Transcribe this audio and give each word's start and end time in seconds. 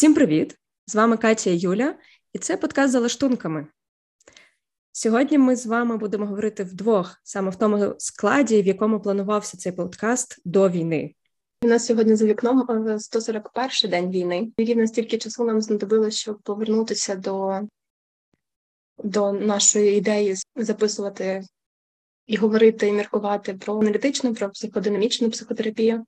Всім 0.00 0.14
привіт! 0.14 0.58
З 0.86 0.94
вами 0.94 1.16
Катя 1.16 1.50
і 1.50 1.58
Юля, 1.58 1.94
і 2.32 2.38
це 2.38 2.56
подкаст 2.56 2.92
за 2.92 3.00
лаштунками. 3.00 3.66
Сьогодні 4.92 5.38
ми 5.38 5.56
з 5.56 5.66
вами 5.66 5.96
будемо 5.96 6.26
говорити 6.26 6.64
вдвох, 6.64 7.20
саме 7.22 7.50
в 7.50 7.56
тому 7.56 7.94
складі, 7.98 8.62
в 8.62 8.66
якому 8.66 9.00
планувався 9.00 9.58
цей 9.58 9.72
подкаст 9.72 10.40
до 10.44 10.68
війни. 10.68 11.14
У 11.62 11.66
нас 11.66 11.86
сьогодні 11.86 12.16
за 12.16 12.26
вікном 12.26 12.62
141-й 12.62 13.86
е, 13.86 13.90
день 13.90 14.10
війни. 14.10 14.52
Рівно 14.58 14.86
стільки 14.86 15.18
часу 15.18 15.44
нам 15.44 15.60
знадобилося, 15.60 16.18
щоб 16.18 16.38
повернутися 16.42 17.14
до 17.14 17.60
до 18.98 19.32
нашої 19.32 19.98
ідеї 19.98 20.36
записувати 20.56 21.42
і 22.26 22.36
говорити, 22.36 22.88
і 22.88 22.92
міркувати 22.92 23.54
про 23.54 23.78
аналітичну, 23.78 24.34
про 24.34 24.50
психодинамічну 24.50 25.30
психотерапію. 25.30 26.04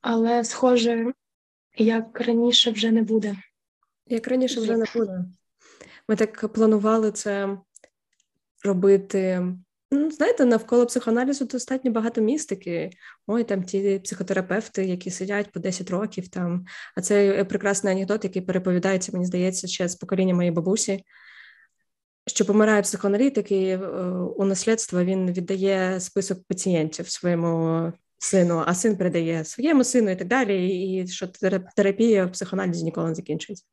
Але, 0.00 0.44
схоже, 0.44 1.12
як 1.76 2.20
раніше 2.20 2.70
вже 2.70 2.90
не 2.90 3.02
буде. 3.02 3.36
Як 4.06 4.28
раніше 4.28 4.60
вже 4.60 4.76
не 4.76 4.84
буде. 4.94 5.24
Ми 6.08 6.16
так 6.16 6.52
планували 6.52 7.12
це 7.12 7.58
робити. 8.64 9.46
Ну, 9.90 10.10
знаєте, 10.10 10.44
навколо 10.44 10.86
психоаналізу 10.86 11.44
достатньо 11.44 11.90
багато 11.90 12.20
містики. 12.20 12.90
Ой, 13.26 13.44
там 13.44 13.62
ті 13.62 13.98
психотерапевти, 13.98 14.84
які 14.84 15.10
сидять 15.10 15.52
по 15.52 15.60
10 15.60 15.90
років 15.90 16.28
там. 16.28 16.64
А 16.96 17.00
це 17.00 17.44
прекрасний 17.44 17.92
анекдот, 17.92 18.24
який 18.24 18.42
переповідається, 18.42 19.12
мені 19.12 19.24
здається, 19.26 19.68
ще 19.68 19.88
з 19.88 19.96
покоління 19.96 20.34
моєї 20.34 20.52
бабусі. 20.52 21.04
Що 22.26 22.44
помирає 22.44 22.82
психоаналітик, 22.82 23.52
і 23.52 23.68
е, 23.68 23.78
у 24.36 24.44
наслідство 24.44 25.04
він 25.04 25.32
віддає 25.32 26.00
список 26.00 26.38
пацієнтів 26.48 27.08
своєму 27.08 27.92
сину, 28.22 28.62
а 28.66 28.74
син 28.74 28.96
передає 28.96 29.44
своєму 29.44 29.84
сину 29.84 30.10
і 30.10 30.16
так 30.16 30.28
далі. 30.28 30.68
І 30.68 31.06
що 31.06 31.26
терапія 31.76 32.26
в 32.26 32.32
психоаналізі 32.32 32.84
ніколи 32.84 33.08
не 33.08 33.14
закінчується. 33.14 33.64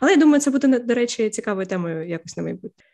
Але 0.00 0.10
я 0.10 0.16
думаю, 0.16 0.40
це 0.40 0.50
буде 0.50 0.78
до 0.78 0.94
речі 0.94 1.30
цікавою 1.30 1.66
темою 1.66 2.08
якось 2.08 2.36
на 2.36 2.42
майбутнє. 2.42 2.84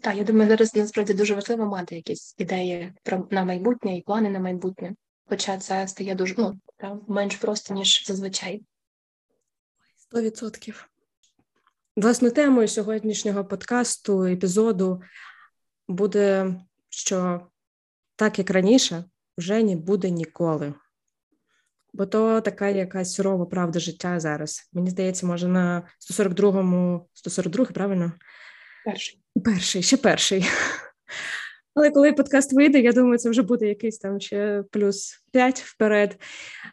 Так, 0.00 0.16
я 0.16 0.24
думаю, 0.24 0.50
зараз 0.50 0.74
насправді 0.74 1.14
дуже 1.14 1.34
важливо 1.34 1.66
мати 1.66 1.96
якісь 1.96 2.34
ідеї 2.38 2.92
про 3.02 3.28
на 3.30 3.44
майбутнє 3.44 3.96
і 3.96 4.02
плани 4.02 4.30
на 4.30 4.40
майбутнє. 4.40 4.94
Хоча 5.28 5.58
це 5.58 5.88
стає 5.88 6.14
дуже 6.14 6.34
ну, 6.38 6.60
менш 7.08 7.36
просто, 7.36 7.74
ніж 7.74 8.04
зазвичай. 8.06 8.62
Сто 9.96 10.20
відсотків. 10.22 10.88
Власне, 11.96 12.30
темою 12.30 12.68
сьогоднішнього 12.68 13.44
подкасту, 13.44 14.24
епізоду 14.24 15.02
буде, 15.88 16.54
що 16.88 17.46
так 18.16 18.38
як 18.38 18.50
раніше, 18.50 19.04
вже 19.40 19.62
не 19.62 19.76
буде 19.76 20.10
ніколи. 20.10 20.74
Бо 21.92 22.06
то 22.06 22.40
така 22.40 22.68
якась 22.68 23.14
сурова 23.14 23.46
правда 23.46 23.78
життя 23.78 24.20
зараз. 24.20 24.70
Мені 24.72 24.90
здається, 24.90 25.26
може, 25.26 25.48
на 25.48 25.82
142-му, 26.10 27.08
142 27.14 27.64
правильно? 27.64 28.12
Перший. 28.84 29.20
Перший, 29.44 29.82
ще 29.82 29.96
перший. 29.96 30.44
Але 31.74 31.90
коли 31.90 32.12
подкаст 32.12 32.52
вийде, 32.52 32.80
я 32.80 32.92
думаю, 32.92 33.18
це 33.18 33.30
вже 33.30 33.42
буде 33.42 33.68
якийсь 33.68 33.98
там 33.98 34.20
ще 34.20 34.64
плюс 34.70 35.24
5 35.32 35.60
вперед. 35.60 36.16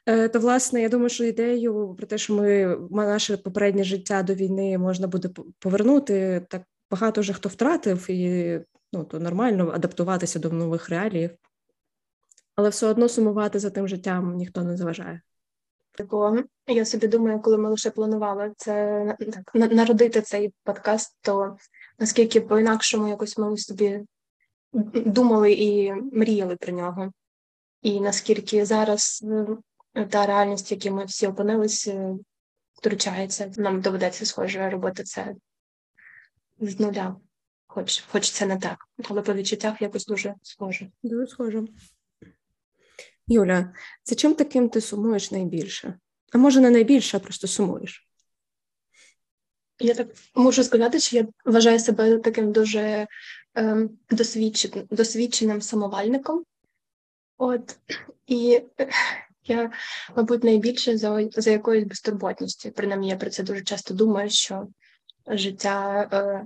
Е, 0.05 0.27
то, 0.29 0.39
власне, 0.39 0.81
я 0.81 0.89
думаю, 0.89 1.09
що 1.09 1.23
ідею 1.23 1.95
про 1.97 2.07
те, 2.07 2.17
що 2.17 2.33
ми 2.33 2.77
наше 2.91 3.37
попереднє 3.37 3.83
життя 3.83 4.23
до 4.23 4.33
війни 4.33 4.77
можна 4.77 5.07
буде 5.07 5.29
повернути, 5.59 6.45
так 6.49 6.61
багато 6.91 7.21
вже 7.21 7.33
хто 7.33 7.49
втратив, 7.49 8.11
і 8.11 8.59
ну, 8.93 9.03
то 9.03 9.19
нормально 9.19 9.71
адаптуватися 9.75 10.39
до 10.39 10.49
нових 10.49 10.89
реалій 10.89 11.29
але 12.57 12.69
все 12.69 12.87
одно 12.87 13.09
сумувати 13.09 13.59
за 13.59 13.69
тим 13.69 13.87
життям 13.87 14.35
ніхто 14.35 14.63
не 14.63 14.77
заважає. 14.77 15.21
Бо 16.09 16.37
я 16.67 16.85
собі 16.85 17.07
думаю, 17.07 17.41
коли 17.41 17.57
ми 17.57 17.69
лише 17.69 17.91
планували 17.91 18.53
це 18.57 19.15
так 19.19 19.71
народити 19.71 20.21
цей 20.21 20.53
подкаст, 20.63 21.17
то 21.21 21.57
наскільки 21.99 22.41
по-інакшому 22.41 23.07
якось 23.07 23.37
ми 23.37 23.57
собі 23.57 24.01
думали 24.93 25.53
і 25.53 25.93
мріяли 25.93 26.55
про 26.55 26.73
нього. 26.73 27.11
І 27.81 27.99
наскільки 27.99 28.65
зараз 28.65 29.25
е, 29.93 30.05
та 30.05 30.25
реальність, 30.25 30.71
в 30.71 30.73
якій 30.73 30.91
ми 30.91 31.05
всі 31.05 31.27
опинилися, 31.27 32.15
втручається, 32.73 33.51
нам 33.57 33.81
доведеться 33.81 34.25
схоже 34.25 34.69
робити 34.69 35.03
це 35.03 35.35
з 36.59 36.79
нуля, 36.79 37.15
хоч 37.67 38.03
хоч 38.11 38.31
це 38.31 38.45
не 38.45 38.57
так, 38.57 38.77
але 39.09 39.21
по 39.21 39.33
відчуттях 39.33 39.81
якось 39.81 40.05
дуже 40.05 40.35
схоже. 40.41 40.91
Дуже 41.03 41.27
схоже. 41.27 41.63
Юля, 43.27 43.73
за 44.05 44.15
чим 44.15 44.35
таким 44.35 44.69
ти 44.69 44.81
сумуєш 44.81 45.31
найбільше? 45.31 45.99
А 46.33 46.37
може, 46.37 46.61
не 46.61 46.69
найбільше, 46.69 47.17
а 47.17 47.19
просто 47.19 47.47
сумуєш? 47.47 48.07
Я 49.79 49.93
так 49.93 50.07
можу 50.35 50.63
сказати, 50.63 50.99
що 50.99 51.17
я 51.17 51.27
вважаю 51.45 51.79
себе 51.79 52.17
таким 52.17 52.51
дуже 52.51 53.07
ем, 53.55 53.89
досвідченим, 54.09 54.87
досвідченим 54.91 55.61
самовальником. 55.61 56.43
От 57.37 57.77
і 58.27 58.61
я, 59.43 59.71
мабуть, 60.15 60.43
найбільше 60.43 60.97
за 60.97 61.29
за 61.31 61.51
якоюсь 61.51 61.87
безтурботністю. 61.87 62.71
Принаймні, 62.71 63.09
я 63.09 63.15
про 63.15 63.29
це 63.29 63.43
дуже 63.43 63.61
часто 63.61 63.93
думаю, 63.93 64.29
що 64.29 64.67
життя 65.27 66.09
е, 66.13 66.45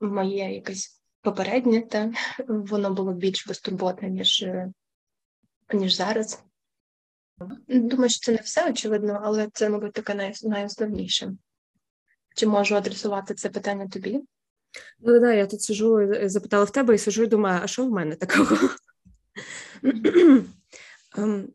моє 0.00 0.54
якесь 0.54 1.00
попереднє, 1.20 1.82
та 1.82 2.12
воно 2.48 2.90
було 2.94 3.12
більш 3.12 3.46
безтурботне, 3.46 4.10
ніж 4.10 4.42
е, 4.42 4.72
ніж 5.72 5.96
зараз. 5.96 6.42
Думаю, 7.68 8.10
що 8.10 8.20
це 8.20 8.32
не 8.32 8.38
все 8.38 8.70
очевидно, 8.70 9.20
але 9.24 9.48
це, 9.52 9.68
мабуть, 9.68 9.92
таке 9.92 10.14
най... 10.14 10.34
найосновніше. 10.42 11.32
Чи 12.36 12.46
можу 12.46 12.76
адресувати 12.76 13.34
це 13.34 13.48
питання 13.48 13.88
тобі? 13.88 14.20
Ну, 14.98 15.20
да, 15.20 15.32
я 15.32 15.46
тут 15.46 15.62
сижу, 15.62 16.12
запитала 16.28 16.64
в 16.64 16.70
тебе 16.70 16.94
і 16.94 16.98
сижу 16.98 17.22
і 17.22 17.26
думаю, 17.26 17.60
а 17.62 17.66
що 17.66 17.86
в 17.86 17.90
мене 17.90 18.16
такого? 18.16 18.68
Ем, 21.16 21.52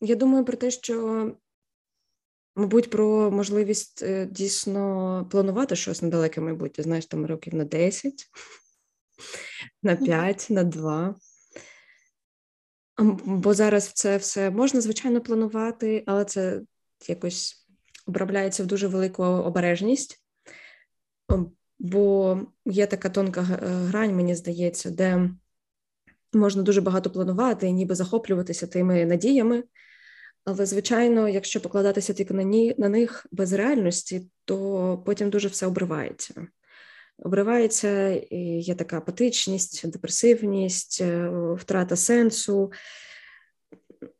я 0.00 0.14
думаю 0.16 0.44
про 0.44 0.56
те, 0.56 0.70
що, 0.70 1.36
мабуть, 2.56 2.90
про 2.90 3.30
можливість 3.30 4.02
е, 4.02 4.26
дійсно 4.26 5.26
планувати 5.30 5.76
щось 5.76 6.02
на 6.02 6.08
далеке 6.08 6.40
майбутнє, 6.40 6.84
знаєш, 6.84 7.06
там 7.06 7.26
років 7.26 7.54
на 7.54 7.64
10, 7.64 8.30
на 9.82 9.96
5, 9.96 10.46
на 10.50 10.64
2. 10.64 11.14
Бо 13.24 13.54
зараз 13.54 13.92
це 13.92 14.16
все 14.16 14.50
можна, 14.50 14.80
звичайно, 14.80 15.20
планувати, 15.20 16.04
але 16.06 16.24
це 16.24 16.60
якось 17.08 17.66
обробляється 18.06 18.62
в 18.62 18.66
дуже 18.66 18.88
велику 18.88 19.22
обережність, 19.22 20.24
бо 21.78 22.38
є 22.66 22.86
така 22.86 23.08
тонка 23.08 23.42
грань, 23.42 24.16
мені 24.16 24.34
здається, 24.34 24.90
де 24.90 25.30
можна 26.32 26.62
дуже 26.62 26.80
багато 26.80 27.10
планувати 27.10 27.66
і 27.66 27.72
ніби 27.72 27.94
захоплюватися 27.94 28.66
тими 28.66 29.06
надіями. 29.06 29.64
Але, 30.44 30.66
звичайно, 30.66 31.28
якщо 31.28 31.60
покладатися 31.60 32.12
тільки 32.12 32.34
на 32.34 32.42
ні, 32.42 32.74
на 32.78 32.88
них 32.88 33.26
без 33.32 33.52
реальності, 33.52 34.30
то 34.44 35.02
потім 35.06 35.30
дуже 35.30 35.48
все 35.48 35.66
обривається 35.66 36.46
обривається, 37.18 38.08
є 38.60 38.74
така 38.74 38.98
апатичність, 38.98 39.88
депресивність, 39.90 41.00
е, 41.00 41.28
втрата 41.58 41.96
сенсу. 41.96 42.72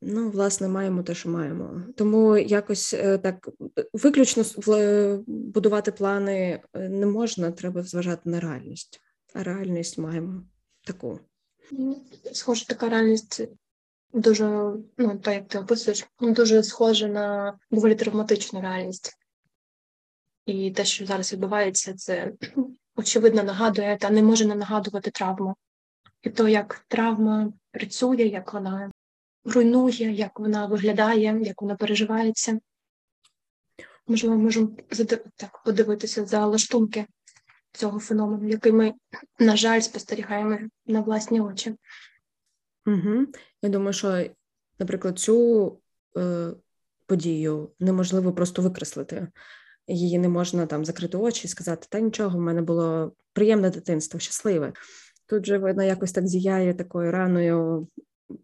Ну, 0.00 0.30
власне, 0.30 0.68
маємо 0.68 1.02
те, 1.02 1.14
що 1.14 1.28
маємо. 1.28 1.82
Тому 1.96 2.36
якось 2.36 2.94
е, 2.94 3.18
так 3.18 3.48
виключно 3.92 4.44
будувати 5.26 5.92
плани 5.92 6.62
е, 6.74 6.88
не 6.88 7.06
можна, 7.06 7.50
треба 7.50 7.82
зважати 7.82 8.30
на 8.30 8.40
реальність. 8.40 9.00
А 9.34 9.42
реальність 9.42 9.98
маємо 9.98 10.42
таку. 10.84 11.20
Схоже, 12.32 12.66
така 12.66 12.88
реальність 12.88 13.48
дуже, 14.12 14.44
ну, 14.98 15.18
так 15.22 15.34
як 15.34 15.48
ти 15.48 15.58
описуєш, 15.58 16.06
дуже 16.20 16.62
схожа 16.62 17.08
на 17.08 17.58
доволі 17.70 17.94
травматичну 17.94 18.60
реальність. 18.60 19.18
І 20.46 20.70
те, 20.70 20.84
що 20.84 21.06
зараз 21.06 21.32
відбувається, 21.32 21.94
це 21.94 22.32
очевидно 22.96 23.42
нагадує 23.42 23.96
та 23.96 24.10
не 24.10 24.22
може 24.22 24.44
не 24.44 24.54
нагадувати 24.54 25.10
травму. 25.10 25.56
І 26.22 26.30
то, 26.30 26.48
як 26.48 26.84
травма 26.88 27.52
працює, 27.70 28.22
як 28.22 28.52
вона 28.52 28.90
руйнує, 29.44 30.12
як 30.12 30.40
вона 30.40 30.66
виглядає, 30.66 31.40
як 31.42 31.62
вона 31.62 31.76
переживається. 31.76 32.60
Можливо, 34.06 34.36
можемо 34.36 34.70
так 35.36 35.62
подивитися 35.64 36.26
за 36.26 36.46
лаштунки 36.46 37.06
цього 37.72 38.00
феномену, 38.00 38.48
який 38.48 38.72
ми, 38.72 38.94
на 39.38 39.56
жаль, 39.56 39.80
спостерігаємо 39.80 40.58
на 40.86 41.00
власні 41.00 41.40
очі. 41.40 41.76
Угу. 42.86 43.26
Я 43.62 43.68
думаю, 43.68 43.92
що, 43.92 44.26
наприклад, 44.78 45.18
цю 45.18 45.78
е, 46.16 46.50
подію 47.06 47.70
неможливо 47.80 48.32
просто 48.32 48.62
викреслити 48.62 49.28
її 49.86 50.18
не 50.18 50.28
можна 50.28 50.66
там 50.66 50.84
закрити 50.84 51.16
очі 51.16 51.42
і 51.44 51.50
сказати, 51.50 51.86
та 51.90 52.00
нічого, 52.00 52.38
в 52.38 52.40
мене 52.40 52.62
було 52.62 53.12
приємне 53.32 53.70
дитинство, 53.70 54.20
щасливе. 54.20 54.72
Тут 55.26 55.46
же 55.46 55.58
вона 55.58 55.84
якось 55.84 56.12
так 56.12 56.28
зіяє 56.28 56.74
такою 56.74 57.12
раною, 57.12 57.88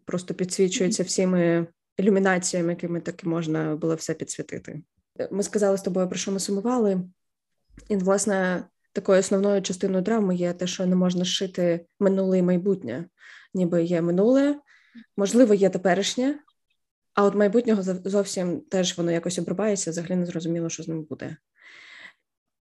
просто 0.05 0.33
підсвічується 0.33 1.03
всіми 1.03 1.67
ілюмінаціями, 1.97 2.69
якими 2.69 3.01
таки 3.01 3.29
можна 3.29 3.75
було 3.75 3.95
все 3.95 4.13
підсвітити. 4.13 4.81
ми 5.31 5.43
сказали 5.43 5.77
з 5.77 5.81
тобою, 5.81 6.07
про 6.07 6.17
що 6.17 6.31
ми 6.31 6.39
сумували, 6.39 7.01
і, 7.89 7.95
власне, 7.95 8.63
такою 8.93 9.19
основною 9.19 9.61
частиною 9.61 10.03
травми 10.03 10.35
є 10.35 10.53
те, 10.53 10.67
що 10.67 10.85
не 10.85 10.95
можна 10.95 11.25
шити 11.25 11.85
минуле 11.99 12.37
і 12.37 12.41
майбутнє, 12.41 13.05
ніби 13.53 13.83
є 13.83 14.01
минуле, 14.01 14.59
можливо, 15.17 15.53
є 15.53 15.69
теперішнє, 15.69 16.39
а 17.13 17.23
от 17.23 17.35
майбутнього 17.35 17.83
зовсім 17.83 18.61
теж 18.61 18.97
воно 18.97 19.11
якось 19.11 19.39
обрубається, 19.39 19.91
взагалі 19.91 20.15
не 20.15 20.25
зрозуміло, 20.25 20.69
що 20.69 20.83
з 20.83 20.87
ним 20.87 21.03
буде. 21.03 21.37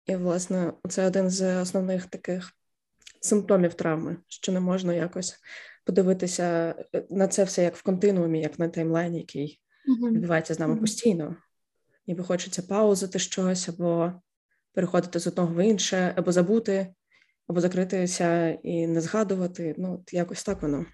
І, 0.06 0.17
власне, 0.17 0.73
це 0.88 1.06
один 1.06 1.31
з 1.31 1.61
основних 1.62 2.06
таких 2.06 2.52
симптомів 3.20 3.75
травми, 3.75 4.17
що 4.29 4.52
не 4.52 4.61
можна 4.61 4.94
якось 4.94 5.40
подивитися 5.84 6.75
е, 6.94 7.05
на 7.11 7.29
це 7.29 7.44
все 7.44 7.62
як 7.62 7.76
в 7.76 7.82
континуумі, 7.82 8.40
як 8.40 8.58
на 8.58 8.69
таймлайні, 8.69 9.19
який 9.19 9.61
mm-hmm. 9.88 10.12
відбувається 10.12 10.55
з 10.55 10.58
нами 10.58 10.75
mm-hmm. 10.75 10.81
постійно. 10.81 11.37
Ніби 12.06 12.25
хочеться 12.25 12.62
паузити 12.62 13.19
щось, 13.19 13.69
або 13.69 14.12
переходити 14.73 15.19
з 15.19 15.26
одного 15.26 15.55
в 15.55 15.64
інше, 15.64 16.14
або 16.17 16.32
забути, 16.32 16.94
або 17.46 17.61
закритися 17.61 18.50
і 18.50 18.87
не 18.87 19.00
згадувати. 19.00 19.75
Ну, 19.79 20.05
якось 20.12 20.44
так 20.44 20.62
воно. 20.62 20.87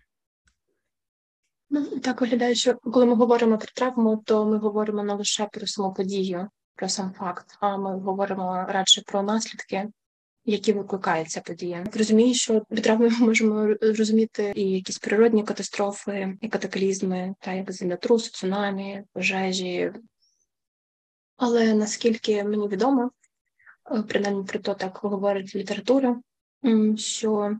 Ну, 1.70 1.84
так 1.84 2.20
виглядає, 2.20 2.54
що 2.54 2.74
коли 2.74 3.06
ми 3.06 3.14
говоримо 3.14 3.58
про 3.58 3.68
травму, 3.74 4.16
то 4.16 4.46
ми 4.46 4.58
говоримо 4.58 5.02
не 5.02 5.14
лише 5.14 5.46
про 5.46 5.66
саму 5.66 5.94
подію, 5.94 6.48
про 6.74 6.88
сам 6.88 7.12
факт, 7.12 7.56
а 7.60 7.76
ми 7.76 7.98
говоримо 8.00 8.66
радше 8.68 9.02
про 9.06 9.22
наслідки, 9.22 9.88
які 10.44 10.72
викликає 10.72 11.24
ця 11.24 11.40
подія. 11.40 11.86
Розумію, 11.94 12.34
що 12.34 12.62
від 12.70 12.82
травми 12.82 13.08
ми 13.08 13.26
можемо 13.26 13.74
розуміти 13.80 14.52
і 14.56 14.70
якісь 14.70 14.98
природні 14.98 15.44
катастрофи, 15.44 16.38
і 16.40 16.48
катаклізми, 16.48 17.34
та 17.40 17.52
як 17.52 17.72
землетрус, 17.72 18.30
цунамі, 18.30 19.04
пожежі. 19.12 19.92
Але 21.36 21.74
наскільки 21.74 22.44
мені 22.44 22.68
відомо, 22.68 23.10
е, 23.90 24.02
принаймні 24.02 24.44
про 24.44 24.58
то 24.58 24.74
так 24.74 24.98
говорить 25.02 25.54
література, 25.54 26.20
що 26.96 27.56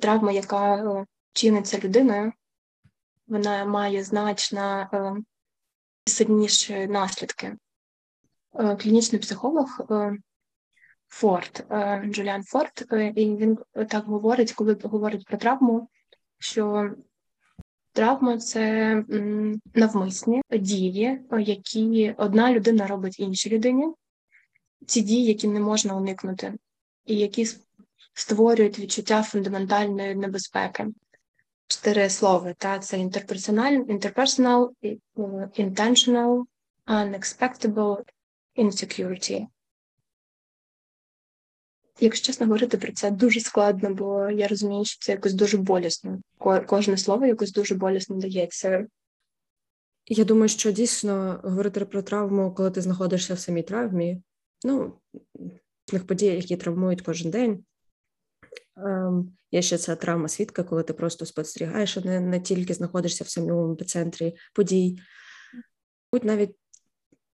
травма, 0.00 0.32
яка 0.32 0.76
е, 0.76 1.06
чиниться 1.32 1.78
людиною, 1.78 2.32
вона 3.26 3.64
має 3.64 4.04
значно 4.04 4.88
е, 4.92 5.14
сильніші 6.06 6.86
наслідки. 6.86 7.56
Клінічний 8.78 9.20
психолог 9.20 9.80
Форд, 11.08 11.66
е, 11.70 12.02
Джуліан 12.06 12.42
Форд, 12.42 12.86
е, 12.92 13.12
і 13.16 13.36
він 13.36 13.58
так 13.88 14.04
говорить, 14.04 14.52
коли 14.52 14.76
говорить 14.82 15.26
про 15.26 15.38
травму, 15.38 15.88
що 16.38 16.90
травма 17.92 18.38
це 18.38 19.04
навмисні 19.74 20.42
дії, 20.58 21.20
які 21.38 22.14
одна 22.18 22.52
людина 22.52 22.86
робить 22.86 23.20
іншій 23.20 23.50
людині, 23.50 23.92
ці 24.86 25.00
дії, 25.00 25.24
які 25.24 25.48
не 25.48 25.60
можна 25.60 25.96
уникнути, 25.96 26.54
і 27.06 27.16
які 27.16 27.46
створюють 28.14 28.78
відчуття 28.78 29.22
фундаментальної 29.22 30.14
небезпеки. 30.14 30.86
Чотири 31.66 32.10
слова, 32.10 32.54
та 32.58 32.78
це 32.78 32.96
interpersonal, 32.96 33.84
interpersonal, 33.86 34.70
intentional, 35.58 36.44
unexpectable, 36.86 38.02
insecurity. 38.56 39.46
Якщо 42.00 42.26
чесно 42.26 42.46
говорити 42.46 42.78
про 42.78 42.92
це 42.92 43.10
дуже 43.10 43.40
складно, 43.40 43.94
бо 43.94 44.30
я 44.30 44.48
розумію, 44.48 44.84
що 44.84 44.98
це 45.00 45.12
якось 45.12 45.34
дуже 45.34 45.56
болісно. 45.56 46.20
Кожне 46.66 46.96
слово 46.96 47.26
якось 47.26 47.52
дуже 47.52 47.74
болісно 47.74 48.16
дається. 48.16 48.86
Я 50.06 50.24
думаю, 50.24 50.48
що 50.48 50.72
дійсно 50.72 51.40
говорити 51.44 51.84
про 51.84 52.02
травму, 52.02 52.54
коли 52.54 52.70
ти 52.70 52.80
знаходишся 52.80 53.34
в 53.34 53.38
самій 53.38 53.62
травмі, 53.62 54.22
ну 54.64 54.92
тих 55.84 56.06
подій, 56.06 56.26
які 56.26 56.56
травмують 56.56 57.02
кожен 57.02 57.30
день. 57.30 57.64
Ем, 58.76 59.32
Є 59.50 59.62
ще 59.62 59.78
ця 59.78 59.96
травма 59.96 60.28
свідка, 60.28 60.62
коли 60.62 60.82
ти 60.82 60.92
просто 60.92 61.26
спостерігаєш, 61.26 61.96
а 61.96 62.00
не, 62.00 62.20
не 62.20 62.40
тільки 62.40 62.74
знаходишся 62.74 63.24
в 63.24 63.28
самому 63.28 63.72
епіцентрі 63.72 64.36
подій. 64.54 64.98
Будь 66.12 66.24
навіть 66.24 66.56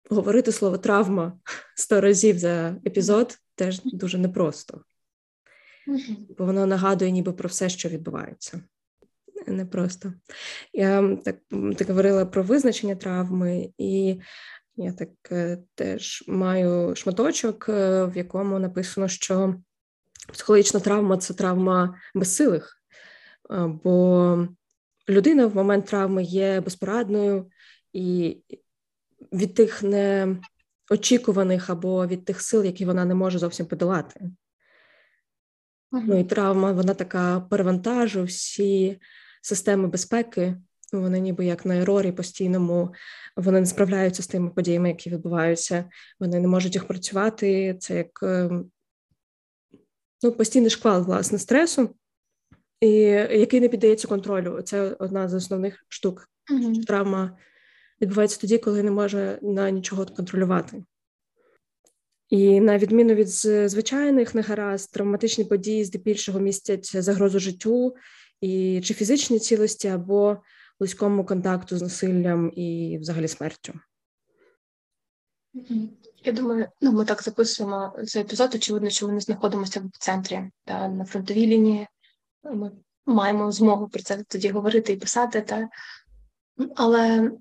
говорити 0.09 0.51
слово 0.51 0.77
травма 0.77 1.39
сто 1.75 2.01
разів 2.01 2.37
за 2.37 2.69
епізод 2.87 3.37
теж 3.55 3.81
дуже 3.83 4.17
непросто, 4.17 4.81
бо 6.37 6.45
воно 6.45 6.65
нагадує 6.65 7.11
ніби 7.11 7.33
про 7.33 7.49
все, 7.49 7.69
що 7.69 7.89
відбувається. 7.89 8.61
Непросто. 9.47 10.13
Я 10.73 11.17
так 11.25 11.37
так 11.77 11.87
говорила 11.87 12.25
про 12.25 12.43
визначення 12.43 12.95
травми, 12.95 13.69
і 13.77 14.21
я 14.75 14.91
так 14.91 15.09
е, 15.31 15.57
теж 15.75 16.23
маю 16.27 16.95
шматочок, 16.95 17.69
е, 17.69 18.05
в 18.05 18.17
якому 18.17 18.59
написано, 18.59 19.07
що 19.07 19.55
психологічна 20.33 20.79
травма 20.79 21.17
це 21.17 21.33
травма 21.33 21.99
безсилих, 22.15 22.81
бо 23.83 24.47
людина 25.09 25.47
в 25.47 25.55
момент 25.55 25.85
травми 25.85 26.23
є 26.23 26.61
безпорадною, 26.61 27.49
і 27.93 28.37
від 29.33 29.53
тих 29.53 29.83
неочікуваних 30.89 31.69
або 31.69 32.07
від 32.07 32.25
тих 32.25 32.41
сил, 32.41 32.63
які 32.63 32.85
вона 32.85 33.05
не 33.05 33.15
може 33.15 33.39
зовсім 33.39 33.65
подолати. 33.65 34.21
Ну 35.91 36.19
і 36.19 36.23
травма, 36.23 36.71
вона 36.71 36.93
така 36.93 37.39
перевантажує 37.39 38.25
всі 38.25 38.99
системи 39.41 39.87
безпеки. 39.87 40.57
Вони 40.93 41.19
ніби 41.19 41.45
як 41.45 41.65
на 41.65 41.77
ерорі 41.77 42.11
постійному, 42.11 42.93
вони 43.35 43.59
не 43.59 43.65
справляються 43.65 44.23
з 44.23 44.27
тими 44.27 44.49
подіями, 44.49 44.89
які 44.89 45.09
відбуваються, 45.09 45.85
вони 46.19 46.39
не 46.39 46.47
можуть 46.47 46.75
їх 46.75 46.87
працювати. 46.87 47.77
Це 47.79 47.97
як 47.97 48.23
ем, 48.23 48.71
ну, 50.25 50.31
постійний 50.31 50.69
шквал 50.69 51.03
власне 51.03 51.39
стресу, 51.39 51.89
і 52.81 52.89
який 52.89 53.61
не 53.61 53.69
піддається 53.69 54.07
контролю. 54.07 54.61
Це 54.61 54.95
одна 54.99 55.29
з 55.29 55.33
основних 55.33 55.85
штук. 55.89 56.29
Mm-hmm. 56.51 56.85
Травма 56.85 57.37
відбувається 58.01 58.41
тоді, 58.41 58.57
коли 58.57 58.83
не 58.83 58.91
може 58.91 59.39
на 59.41 59.69
нічого 59.69 60.05
контролювати. 60.05 60.83
І 62.29 62.59
на 62.59 62.77
відміну 62.77 63.13
від 63.13 63.29
звичайних 63.69 64.35
негаразд, 64.35 64.91
травматичні 64.91 65.43
події 65.43 65.85
здебільшого 65.85 66.39
містять 66.39 67.03
загрозу 67.03 67.39
життю 67.39 67.95
і 68.41 68.81
чи 68.83 68.93
фізичній 68.93 69.39
цілості, 69.39 69.87
або 69.87 70.37
близькому 70.79 71.25
контакту 71.25 71.77
з 71.77 71.81
насиллям 71.81 72.51
і 72.55 72.97
взагалі 73.01 73.27
смертю. 73.27 73.73
Я 76.25 76.31
думаю, 76.31 76.67
ну 76.81 76.91
ми 76.91 77.05
так 77.05 77.23
записуємо 77.23 77.95
цей 78.07 78.21
епізод. 78.21 78.55
Очевидно, 78.55 78.89
що 78.89 79.07
ми 79.07 79.13
не 79.13 79.19
знаходимося 79.19 79.79
в 79.79 79.97
центрі 79.97 80.51
та 80.63 80.87
на 80.87 81.05
фронтовій 81.05 81.47
лінії. 81.47 81.87
Ми 82.43 82.71
маємо 83.05 83.51
змогу 83.51 83.87
про 83.87 84.01
це 84.03 84.23
тоді 84.27 84.49
говорити 84.49 84.93
і 84.93 84.97
писати. 84.97 85.41
Та... 85.41 85.69
Але 86.75 87.31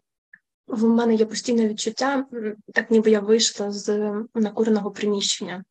в 0.66 0.84
мене 0.84 1.14
є 1.14 1.26
постійне 1.26 1.68
відчуття, 1.68 2.26
так 2.74 2.90
ніби 2.90 3.10
я 3.10 3.20
вийшла 3.20 3.72
з 3.72 4.12
накуреного 4.34 4.90
приміщення. 4.90 5.64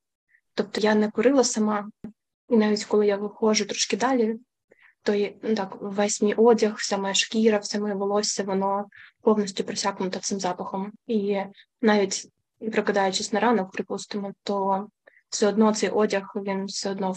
Тобто 0.53 0.81
я 0.81 0.95
не 0.95 1.11
курила 1.11 1.43
сама, 1.43 1.89
і 2.49 2.57
навіть 2.57 2.85
коли 2.85 3.07
я 3.07 3.17
виходжу 3.17 3.65
трошки 3.65 3.97
далі, 3.97 4.39
то 5.03 5.13
ну, 5.43 5.55
так 5.55 5.77
весь 5.81 6.21
мій 6.21 6.33
одяг, 6.33 6.75
вся 6.77 6.97
моя 6.97 7.13
шкіра, 7.13 7.57
все 7.57 7.79
моє 7.79 7.93
волосся, 7.93 8.43
воно 8.43 8.85
повністю 9.21 9.63
присякнуто 9.63 10.19
цим 10.19 10.39
запахом. 10.39 10.91
І 11.07 11.39
навіть 11.81 12.29
прокидаючись 12.59 13.33
на 13.33 13.39
ранок, 13.39 13.71
припустимо, 13.71 14.33
то 14.43 14.87
все 15.29 15.47
одно 15.47 15.73
цей 15.73 15.89
одяг 15.89 16.31
він 16.35 16.65
все 16.65 16.91
одно 16.91 17.15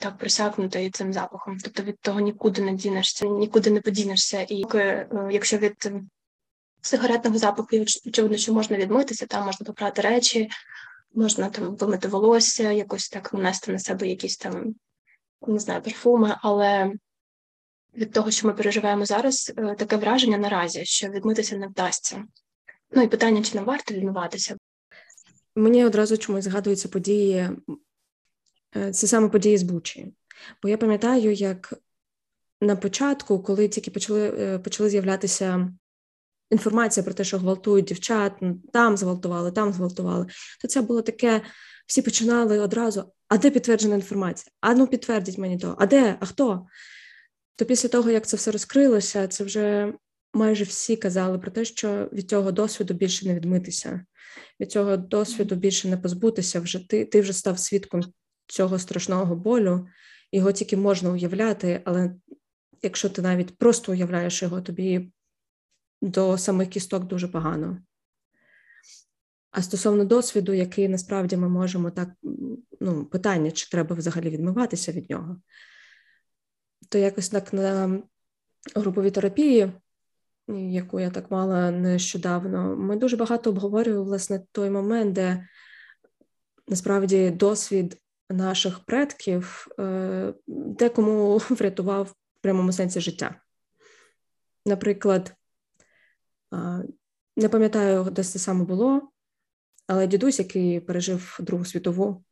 так 0.00 0.18
присякнутий 0.18 0.90
цим 0.90 1.12
запахом. 1.12 1.58
Тобто 1.58 1.82
від 1.82 2.00
того 2.00 2.20
нікуди 2.20 2.62
не 2.62 2.72
дінешся, 2.72 3.26
нікуди 3.26 3.70
не 3.70 3.80
подінешся. 3.80 4.42
І 4.42 4.64
е, 4.74 5.08
якщо 5.30 5.58
від 5.58 5.92
сигаретного 6.80 7.38
запаху, 7.38 7.68
очевидно, 8.06 8.36
що 8.36 8.52
можна 8.52 8.76
відмитися, 8.76 9.26
там 9.26 9.46
можна 9.46 9.66
попрати 9.66 10.02
речі, 10.02 10.50
можна 11.14 11.50
там 11.50 11.76
помити 11.76 12.08
волосся, 12.08 12.72
якось 12.72 13.08
так 13.08 13.32
нанести 13.34 13.72
на 13.72 13.78
себе 13.78 14.08
якісь 14.08 14.36
там, 14.36 14.74
не 15.46 15.58
знаю, 15.58 15.82
парфуми, 15.82 16.36
але 16.42 16.92
від 17.96 18.12
того, 18.12 18.30
що 18.30 18.46
ми 18.46 18.52
переживаємо 18.52 19.04
зараз, 19.04 19.52
е, 19.56 19.74
таке 19.74 19.96
враження 19.96 20.38
наразі, 20.38 20.84
що 20.84 21.08
відмитися 21.08 21.56
не 21.56 21.66
вдасться. 21.66 22.24
Ну 22.94 23.02
і 23.02 23.08
питання, 23.08 23.42
чи 23.42 23.58
не 23.58 23.64
варто 23.64 23.94
відмиватися? 23.94 24.56
Мені 25.56 25.84
одразу 25.84 26.16
чомусь 26.16 26.44
згадуються 26.44 26.88
події, 26.88 27.50
е, 28.76 28.92
це 28.92 29.06
саме 29.06 29.28
події 29.28 29.58
з 29.58 29.62
Бучі. 29.62 30.14
Бо 30.62 30.68
я 30.68 30.78
пам'ятаю, 30.78 31.32
як 31.32 31.74
на 32.60 32.76
початку, 32.76 33.42
коли 33.42 33.68
тільки 33.68 33.90
почали 33.90 34.34
е, 34.38 34.58
почали 34.58 34.90
з'являтися 34.90 35.72
інформація 36.50 37.04
про 37.04 37.14
те, 37.14 37.24
що 37.24 37.38
гвалтують 37.38 37.84
дівчат, 37.84 38.32
там 38.72 38.96
зґвалтували, 38.96 39.52
там 39.52 39.72
зґвалтували, 39.72 40.26
то 40.60 40.68
це 40.68 40.82
було 40.82 41.02
таке. 41.02 41.42
Всі 41.86 42.02
починали 42.02 42.58
одразу: 42.58 43.12
а 43.28 43.38
де 43.38 43.50
підтверджена 43.50 43.94
інформація? 43.94 44.52
А 44.60 44.74
ну 44.74 44.86
підтвердіть 44.86 45.38
мені 45.38 45.58
то, 45.58 45.76
а 45.78 45.86
де, 45.86 46.16
а 46.20 46.26
хто? 46.26 46.66
То 47.56 47.64
після 47.64 47.88
того, 47.88 48.10
як 48.10 48.26
це 48.26 48.36
все 48.36 48.50
розкрилося, 48.50 49.28
це 49.28 49.44
вже 49.44 49.94
майже 50.34 50.64
всі 50.64 50.96
казали 50.96 51.38
про 51.38 51.50
те, 51.50 51.64
що 51.64 52.08
від 52.12 52.30
цього 52.30 52.52
досвіду 52.52 52.94
більше 52.94 53.26
не 53.26 53.34
відмитися, 53.34 54.04
від 54.60 54.72
цього 54.72 54.96
досвіду 54.96 55.54
більше 55.54 55.88
не 55.88 55.96
позбутися. 55.96 56.60
Вже 56.60 56.88
ти, 56.88 57.04
ти 57.04 57.20
вже 57.20 57.32
став 57.32 57.58
свідком 57.58 58.02
цього 58.46 58.78
страшного 58.78 59.36
болю, 59.36 59.86
його 60.32 60.52
тільки 60.52 60.76
можна 60.76 61.10
уявляти, 61.10 61.82
але 61.84 62.14
якщо 62.82 63.10
ти 63.10 63.22
навіть 63.22 63.58
просто 63.58 63.92
уявляєш 63.92 64.42
його, 64.42 64.60
тобі 64.60 65.12
до 66.02 66.38
самих 66.38 66.68
кісток 66.68 67.04
дуже 67.04 67.28
погано. 67.28 67.78
А 69.50 69.62
стосовно 69.62 70.04
досвіду, 70.04 70.52
який 70.52 70.88
насправді 70.88 71.36
ми 71.36 71.48
можемо 71.48 71.90
так, 71.90 72.10
ну, 72.80 73.04
питання, 73.04 73.50
чи 73.50 73.70
треба 73.70 73.96
взагалі 73.96 74.30
відмиватися 74.30 74.92
від 74.92 75.10
нього, 75.10 75.40
то 76.88 76.98
якось 76.98 77.28
так 77.28 77.52
на 77.52 78.02
груповій 78.74 79.10
терапії, 79.10 79.72
яку 80.48 81.00
я 81.00 81.10
так 81.10 81.30
мала 81.30 81.70
нещодавно, 81.70 82.76
ми 82.76 82.96
дуже 82.96 83.16
багато 83.16 83.50
обговорювали 83.50 84.04
власне 84.04 84.46
той 84.52 84.70
момент, 84.70 85.12
де 85.12 85.48
насправді 86.68 87.30
досвід 87.30 87.98
наших 88.30 88.80
предків 88.80 89.66
е, 89.78 90.34
декому 90.46 91.36
врятував 91.50 92.04
в 92.04 92.40
прямому 92.40 92.72
сенсі 92.72 93.00
життя. 93.00 93.40
Наприклад, 94.66 95.34
не 97.36 97.48
пам'ятаю, 97.48 98.04
де 98.04 98.24
це 98.24 98.38
саме 98.38 98.64
було, 98.64 99.10
але 99.86 100.06
дідусь, 100.06 100.38
який 100.38 100.80
пережив 100.80 101.38
Другу 101.40 101.64
світову, 101.64 102.24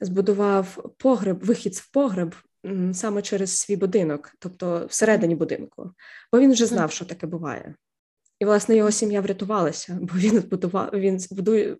збудував 0.00 0.94
погреб, 0.98 1.44
вихід 1.44 1.74
в 1.74 1.90
погреб 1.90 2.34
саме 2.92 3.22
через 3.22 3.58
свій 3.58 3.76
будинок, 3.76 4.32
тобто 4.38 4.86
всередині 4.86 5.34
будинку, 5.34 5.92
бо 6.32 6.40
він 6.40 6.52
вже 6.52 6.66
знав, 6.66 6.92
що 6.92 7.04
таке 7.04 7.26
буває. 7.26 7.74
І, 8.38 8.44
власне, 8.44 8.76
його 8.76 8.90
сім'я 8.90 9.20
врятувалася, 9.20 9.98
бо 10.00 10.14
він 10.14 10.40
збудував, 10.40 10.90
він 10.94 11.20
збудує, 11.20 11.76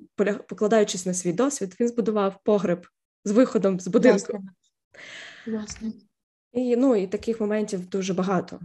покладаючись 0.48 1.06
на 1.06 1.14
свій 1.14 1.32
досвід, 1.32 1.76
він 1.80 1.88
збудував 1.88 2.40
погреб 2.44 2.86
з 3.24 3.30
виходом 3.30 3.80
з 3.80 3.86
будинку. 3.86 4.44
Власне. 5.46 5.92
І 6.52 6.76
ну, 6.76 6.96
і 6.96 7.06
таких 7.06 7.40
моментів 7.40 7.86
дуже 7.88 8.14
багато. 8.14 8.60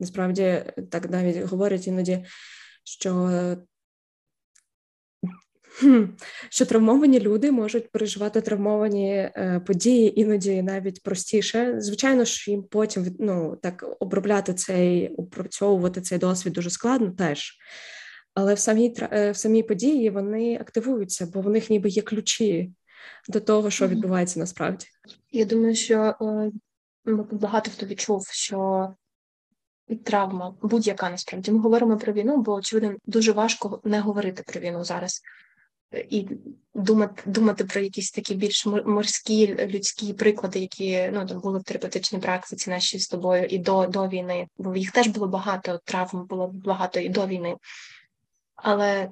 Насправді, 0.00 0.64
так 0.90 1.10
навіть 1.10 1.36
говорять 1.36 1.86
іноді, 1.86 2.24
що 2.84 3.30
що 6.50 6.66
травмовані 6.66 7.20
люди 7.20 7.52
можуть 7.52 7.90
переживати 7.90 8.40
травмовані 8.40 9.10
е, 9.12 9.62
події, 9.66 10.20
іноді 10.20 10.62
навіть 10.62 11.02
простіше. 11.02 11.74
Звичайно, 11.78 12.24
що 12.24 12.50
їм 12.50 12.62
потім 12.62 13.16
ну, 13.18 13.58
так 13.62 13.96
обробляти 14.00 14.54
цей, 14.54 15.08
опрацьовувати 15.08 16.00
цей 16.00 16.18
досвід 16.18 16.52
дуже 16.52 16.70
складно 16.70 17.10
теж. 17.10 17.58
Але 18.34 18.54
в 18.54 18.58
самій 18.58 18.94
е, 19.00 19.30
в 19.30 19.36
самій 19.36 19.62
події 19.62 20.10
вони 20.10 20.58
активуються, 20.60 21.26
бо 21.34 21.40
в 21.40 21.50
них 21.50 21.70
ніби 21.70 21.88
є 21.88 22.02
ключі 22.02 22.72
до 23.28 23.40
того, 23.40 23.70
що 23.70 23.88
відбувається 23.88 24.40
насправді. 24.40 24.86
Я 25.30 25.44
думаю, 25.44 25.74
що 25.74 26.14
е, 26.20 26.50
багато 27.30 27.70
хто 27.70 27.86
відчув, 27.86 28.26
що 28.30 28.88
травма 30.04 30.54
будь-яка 30.62 31.10
насправді 31.10 31.52
ми 31.52 31.58
говоримо 31.58 31.98
про 31.98 32.12
війну, 32.12 32.36
бо 32.36 32.52
очевидно 32.52 32.94
дуже 33.06 33.32
важко 33.32 33.80
не 33.84 34.00
говорити 34.00 34.42
про 34.46 34.60
війну 34.60 34.84
зараз 34.84 35.22
і 35.92 36.28
думати 36.74 37.22
думати 37.26 37.64
про 37.64 37.80
якісь 37.80 38.10
такі 38.10 38.34
більш 38.34 38.66
морські 38.66 39.54
людські 39.66 40.12
приклади, 40.12 40.58
які 40.58 41.10
ну 41.12 41.26
там 41.26 41.40
були 41.40 41.58
в 41.58 41.62
терапевтичній 41.62 42.18
практиці 42.18 42.70
наші 42.70 42.98
з 42.98 43.08
тобою 43.08 43.44
і 43.44 43.58
до 43.58 43.86
до 43.86 44.08
війни, 44.08 44.46
бо 44.58 44.76
їх 44.76 44.90
теж 44.90 45.06
було 45.06 45.28
багато, 45.28 45.80
травм 45.84 46.26
було 46.26 46.50
багато 46.54 47.00
і 47.00 47.08
до 47.08 47.26
війни, 47.26 47.56
але 48.54 49.10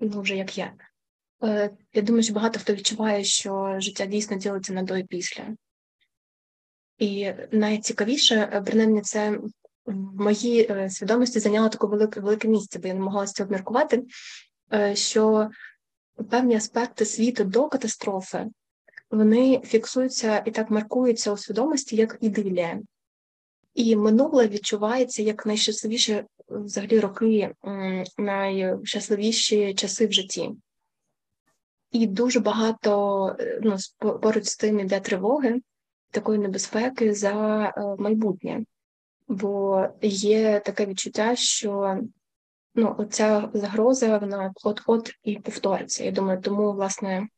ну 0.00 0.20
вже 0.20 0.36
як 0.36 0.58
є. 0.58 0.72
Е, 1.44 1.70
я 1.94 2.02
думаю, 2.02 2.22
що 2.22 2.32
багато 2.32 2.60
хто 2.60 2.74
відчуває, 2.74 3.24
що 3.24 3.76
життя 3.78 4.06
дійсно 4.06 4.36
ділиться 4.36 4.72
на 4.72 4.82
до 4.82 4.96
і 4.96 5.04
після. 5.04 5.44
І 6.98 7.32
найцікавіше, 7.52 8.50
е, 8.52 8.62
принаймні, 8.66 9.00
це 9.00 9.38
в 9.86 10.22
моїй 10.22 10.66
е, 10.70 10.90
свідомості 10.90 11.40
зайняло 11.40 11.68
таке 11.68 11.86
велике 11.86 12.20
велике 12.20 12.48
місце, 12.48 12.78
бо 12.78 12.88
я 12.88 13.26
з 13.26 13.32
цього 13.32 13.46
обміркувати, 13.46 14.04
що 14.94 15.50
певні 16.24 16.56
аспекти 16.56 17.04
світу 17.04 17.44
до 17.44 17.68
катастрофи 17.68 18.50
вони 19.10 19.60
фіксуються 19.64 20.42
і 20.46 20.50
так 20.50 20.70
маркуються 20.70 21.32
у 21.32 21.36
свідомості 21.36 21.96
як 21.96 22.18
ідилія. 22.20 22.80
І 23.74 23.96
минуле 23.96 24.48
відчувається 24.48 25.22
як 25.22 25.46
найщасливіші 25.46 26.24
взагалі 26.48 27.00
роки, 27.00 27.54
найщасливіші 28.18 29.74
часи 29.74 30.06
в 30.06 30.12
житті. 30.12 30.50
І 31.92 32.06
дуже 32.06 32.40
багато 32.40 33.36
е, 33.40 33.60
ну, 33.62 33.76
поруч 34.00 34.44
з 34.44 34.56
тим 34.56 34.80
іде 34.80 35.00
тривоги, 35.00 35.60
такої 36.10 36.38
небезпеки 36.38 37.14
за 37.14 37.64
е, 37.64 37.72
майбутнє. 37.98 38.64
Бо 39.28 39.86
є 40.02 40.60
таке 40.60 40.86
відчуття, 40.86 41.36
що 41.36 41.98
ну, 42.74 42.94
оця 42.98 43.50
загроза, 43.54 44.18
вона 44.18 44.52
от-от 44.64 45.12
і 45.22 45.38
повториться. 45.38 46.04
Я 46.04 46.12
думаю, 46.12 46.40
тому, 46.40 46.72
власне, 46.72 47.28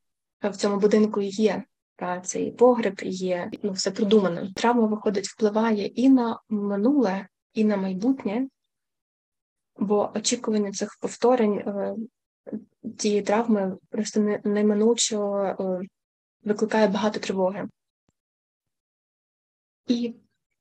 в 0.43 0.57
цьому 0.57 0.77
будинку 0.81 1.21
є 1.21 1.65
цей 2.23 2.51
погреб, 2.51 3.01
є 3.03 3.51
ну, 3.62 3.73
все 3.73 3.91
продумано. 3.91 4.53
Травма, 4.55 4.87
виходить, 4.87 5.29
впливає 5.29 5.87
і 5.87 6.09
на 6.09 6.41
минуле, 6.49 7.29
і 7.55 7.65
на 7.65 7.77
майбутнє, 7.77 8.49
бо 9.77 10.12
очікування 10.15 10.73
цих 10.73 10.99
повторень 11.01 11.59
е, 11.59 11.97
цієї 12.99 13.23
травми 13.23 13.77
просто 13.89 14.39
неминуче 14.45 15.17
е, 15.19 15.81
викликає 16.45 16.89
багато 16.89 17.21
тривоги. 17.21 17.69
І 19.87 20.15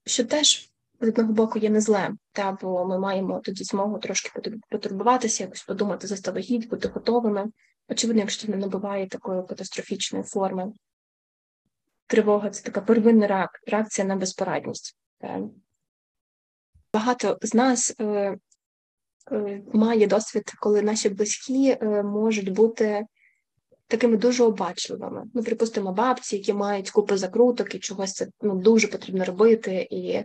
що 0.06 0.26
теж 0.26 0.71
з 1.02 1.08
одного 1.08 1.34
боку 1.34 1.60
є 1.60 1.70
не 1.70 1.82
зле, 1.82 2.12
та 2.32 2.58
бо 2.62 2.86
ми 2.86 3.00
маємо 3.00 3.40
тоді 3.40 3.64
змогу 3.64 4.00
трошки 4.00 4.42
потурбуватися, 4.70 5.44
якось 5.44 5.64
подумати 5.64 6.08
заздалегідь, 6.08 6.70
бути 6.70 6.88
готовими. 6.88 7.52
Очевидно, 7.90 8.22
якщо 8.22 8.52
не 8.52 8.58
набуває 8.58 9.08
такої 9.08 9.44
катастрофічної 9.48 10.24
форми. 10.24 10.74
Тривога 12.08 12.50
це 12.50 12.64
така 12.64 12.82
первинна 12.82 13.50
реакція 13.68 14.08
на 14.08 14.16
безпорадність. 14.16 14.98
Багато 16.94 17.38
з 17.42 17.54
нас 17.54 17.96
е, 18.00 18.38
е, 19.32 19.62
має 19.74 20.08
досвід, 20.08 20.54
коли 20.60 20.82
наші 20.82 21.10
близькі 21.10 21.78
е, 21.82 22.04
можуть 22.04 22.50
бути 22.50 23.06
такими 23.88 24.18
дуже 24.18 24.44
обачливими. 24.44 25.24
Ну, 25.34 25.44
припустимо, 25.44 25.94
бабці, 25.94 26.38
які 26.38 26.54
мають 26.54 26.92
купу 26.92 27.18
закруток 27.18 27.76
і 27.76 27.80
чогось 27.80 28.14
це 28.14 28.28
ну, 28.42 28.56
дуже 28.56 28.88
потрібно 28.88 29.26
робити, 29.26 29.88
і 29.92 30.24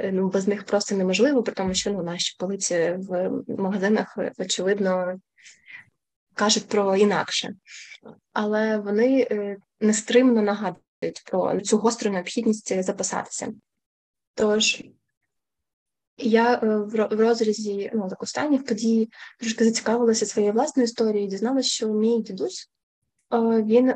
ну, 0.00 0.28
без 0.28 0.46
них 0.46 0.64
просто 0.64 0.94
неможливо, 0.94 1.42
при 1.42 1.54
тому, 1.54 1.74
що 1.74 1.90
ну, 1.90 2.02
наші 2.02 2.36
полиці 2.38 2.96
в 2.98 3.30
магазинах, 3.48 4.18
очевидно, 4.38 5.20
кажуть 6.34 6.68
про 6.68 6.96
інакше. 6.96 7.54
Але 8.32 8.78
вони 8.78 9.26
е, 9.30 9.56
нестримно 9.80 10.42
нагадують 10.42 11.22
про 11.30 11.60
цю 11.60 11.78
гостру 11.78 12.10
необхідність 12.10 12.82
записатися. 12.82 13.52
Тож 14.34 14.82
я 16.16 16.54
е, 16.54 16.76
в 16.76 17.08
розрізі 17.10 17.90
ну, 17.94 18.08
так 18.08 18.22
останніх 18.22 18.64
подій 18.64 19.10
трошки 19.40 19.64
зацікавилася 19.64 20.26
своєю 20.26 20.52
власною 20.52 20.84
історією, 20.84 21.30
дізналася, 21.30 21.68
що 21.68 21.88
мій 21.88 22.22
дідусь 22.22 22.70
він 23.40 23.92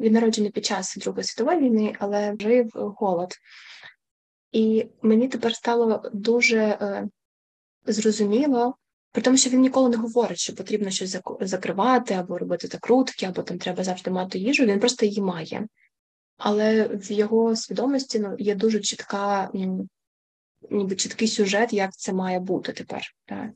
він 0.00 0.12
народжений 0.12 0.50
під 0.50 0.64
час 0.64 0.96
Другої 0.96 1.24
світової 1.24 1.60
війни, 1.60 1.96
але 1.98 2.36
жив 2.40 2.70
голод. 2.74 3.34
І 4.52 4.86
мені 5.02 5.28
тепер 5.28 5.54
стало 5.54 6.10
дуже 6.12 6.58
е, 6.58 7.08
зрозуміло, 7.86 8.76
при 9.12 9.22
тому, 9.22 9.36
що 9.36 9.50
він 9.50 9.60
ніколи 9.60 9.88
не 9.88 9.96
говорить, 9.96 10.38
що 10.38 10.54
потрібно 10.54 10.90
щось 10.90 11.16
закривати 11.40 12.14
або 12.14 12.38
робити 12.38 12.66
закрутки, 12.66 13.26
або 13.26 13.42
там 13.42 13.58
треба 13.58 13.84
завжди 13.84 14.10
мати 14.10 14.38
їжу. 14.38 14.64
Він 14.64 14.80
просто 14.80 15.06
її 15.06 15.20
має. 15.20 15.66
Але 16.36 16.84
в 16.84 17.12
його 17.12 17.56
свідомості 17.56 18.18
ну, 18.18 18.36
є 18.38 18.54
дуже 18.54 18.80
чітка, 18.80 19.50
ніби 20.70 20.96
чіткий 20.96 21.28
сюжет, 21.28 21.72
як 21.72 21.92
це 21.92 22.12
має 22.12 22.40
бути 22.40 22.72
тепер. 22.72 23.02
Так? 23.26 23.50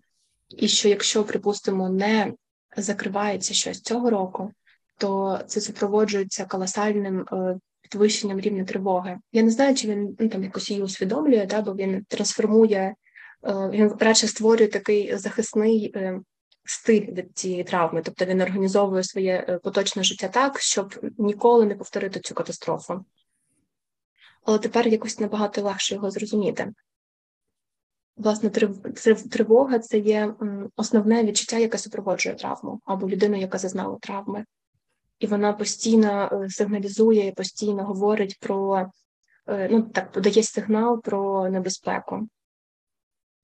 І 0.49 0.69
що 0.69 0.89
якщо, 0.89 1.25
припустимо, 1.25 1.89
не 1.89 2.33
закривається 2.77 3.55
щось 3.55 3.81
цього 3.81 4.11
року, 4.11 4.53
то 4.99 5.41
це 5.47 5.61
супроводжується 5.61 6.45
колосальним 6.45 7.21
е, 7.21 7.59
підвищенням 7.91 8.41
рівня 8.41 8.65
тривоги. 8.65 9.19
Я 9.33 9.43
не 9.43 9.51
знаю, 9.51 9.75
чи 9.75 9.89
він 9.89 10.17
ну, 10.19 10.29
там 10.29 10.45
якось 10.45 10.71
її 10.71 10.83
усвідомлює, 10.83 11.47
да, 11.47 11.63
бо 11.63 11.75
він 11.75 12.05
трансформує, 12.09 12.81
е, 12.81 12.95
він 13.73 13.93
радше 14.01 14.27
створює 14.27 14.69
такий 14.69 15.17
захисний 15.17 15.93
е, 15.95 16.21
стиль 16.65 17.13
від 17.13 17.39
цієї 17.39 17.65
травми, 17.65 18.03
тобто 18.03 18.25
він 18.25 18.41
організовує 18.41 19.03
своє 19.03 19.45
е, 19.49 19.59
поточне 19.59 20.03
життя 20.03 20.29
так, 20.29 20.61
щоб 20.61 20.95
ніколи 21.19 21.67
не 21.67 21.75
повторити 21.75 22.21
цю 22.21 22.35
катастрофу. 22.35 23.05
Але 24.43 24.59
тепер 24.59 24.89
якось 24.89 25.21
набагато 25.21 25.63
легше 25.63 25.95
його 25.95 26.11
зрозуміти. 26.11 26.73
власне 28.17 28.51
тривога 29.31 29.79
це 29.79 29.99
є 29.99 30.35
основне 30.77 31.25
відчуття, 31.25 31.59
яке 31.59 31.79
супроводжує 31.79 32.35
травму, 32.35 32.81
або 32.85 33.09
людину, 33.09 33.37
яка 33.37 33.59
зазнала 33.59 33.99
травми. 34.01 34.45
І 35.19 35.27
вона 35.27 35.53
постійно 35.53 36.31
е, 36.33 36.51
сигналізує, 36.51 37.33
постійно 37.33 37.85
говорить 37.85 38.39
про 38.41 38.91
е, 39.47 39.69
ну 39.71 39.83
так 39.83 40.13
подає 40.13 40.43
сигнал 40.43 41.03
про 41.03 41.51
небезпеку. 41.51 42.29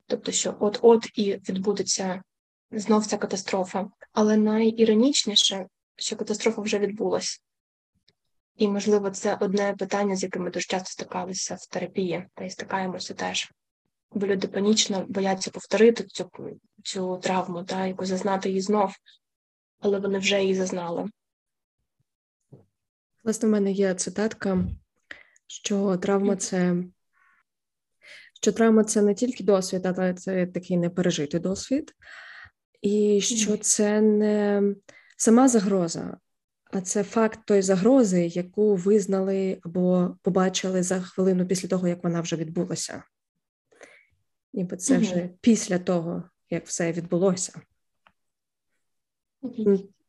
Тобто, 0.07 0.33
що 0.33 0.55
от-от 0.61 1.11
і 1.15 1.33
відбудеться 1.35 2.23
знов 2.71 3.07
ця 3.07 3.19
катастрофа. 3.19 3.91
Але 4.13 4.37
найіронічніше, 4.37 5.67
що 5.97 6.17
катастрофа 6.17 6.63
вже 6.63 6.79
відбулася. 6.79 7.39
І, 8.57 8.69
можливо, 8.69 9.11
це 9.11 9.39
одне 9.41 9.75
питання, 9.79 10.17
з 10.17 10.23
яким 10.23 10.43
ми 10.43 10.51
дуже 10.51 10.67
часто 10.67 10.91
стикалися 10.91 11.55
в 11.55 11.67
терапії, 11.67 12.27
та 12.35 12.45
й 12.45 12.51
стикаємося 12.51 13.15
теж. 13.15 13.53
Бо 14.11 14.27
люди 14.27 14.49
панічно 14.49 15.05
бояться 15.09 15.51
повторити 15.51 16.05
цю 16.05 16.31
цю 16.85 17.17
травму, 17.17 17.65
та 17.65 17.87
яку 17.87 18.05
зазнати 18.05 18.49
її 18.49 18.61
знов, 18.61 18.95
але 19.81 19.99
вони 19.99 20.19
вже 20.19 20.43
її 20.43 20.55
зазнали. 20.55 21.09
Власне, 23.25 23.49
в 23.49 23.53
мене 23.53 23.73
є 23.73 23.95
цитатка, 23.95 24.65
що 25.47 25.97
травма 25.97 26.37
це 26.37 26.85
що 28.43 28.53
травма 28.53 28.85
це 28.85 29.03
не 29.03 29.15
тільки 29.15 29.45
досвід, 29.45 29.87
але 29.87 30.15
це 30.15 30.47
такий 30.47 30.77
непережитий 30.77 31.41
досвід, 31.41 31.95
і 32.81 33.21
що 33.21 33.57
це 33.57 34.01
не 34.01 34.63
сама 35.17 35.49
загроза, 35.49 36.17
а 36.73 36.81
це 36.81 37.05
факт 37.05 37.41
тої 37.47 37.63
загрози, 37.63 38.27
яку 38.27 38.77
визнали 38.77 39.59
або 39.63 40.17
побачили 40.23 40.83
за 40.83 41.01
хвилину 41.01 41.47
після 41.47 41.69
того, 41.69 41.89
як 41.89 42.05
вона 42.05 42.21
вже 42.21 42.37
відбулася. 42.37 43.03
Ніби 44.53 44.77
це 44.77 44.99
вже 44.99 45.31
після 45.41 45.79
того, 45.79 46.23
як 46.51 46.67
все 46.67 46.93
відбулося. 46.93 47.61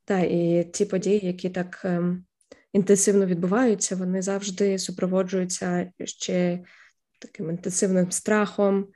Так, 0.06 0.32
і 0.32 0.68
ті 0.74 0.86
події, 0.86 1.20
які 1.26 1.50
так 1.50 1.82
ем, 1.86 2.26
інтенсивно 2.74 3.26
відбуваються, 3.26 3.96
вони 3.96 4.22
завжди 4.22 4.80
супроводжуються 4.80 5.92
ще 6.06 6.60
таким 7.20 7.50
інтенсивним 7.50 8.12
страхом, 8.12 8.88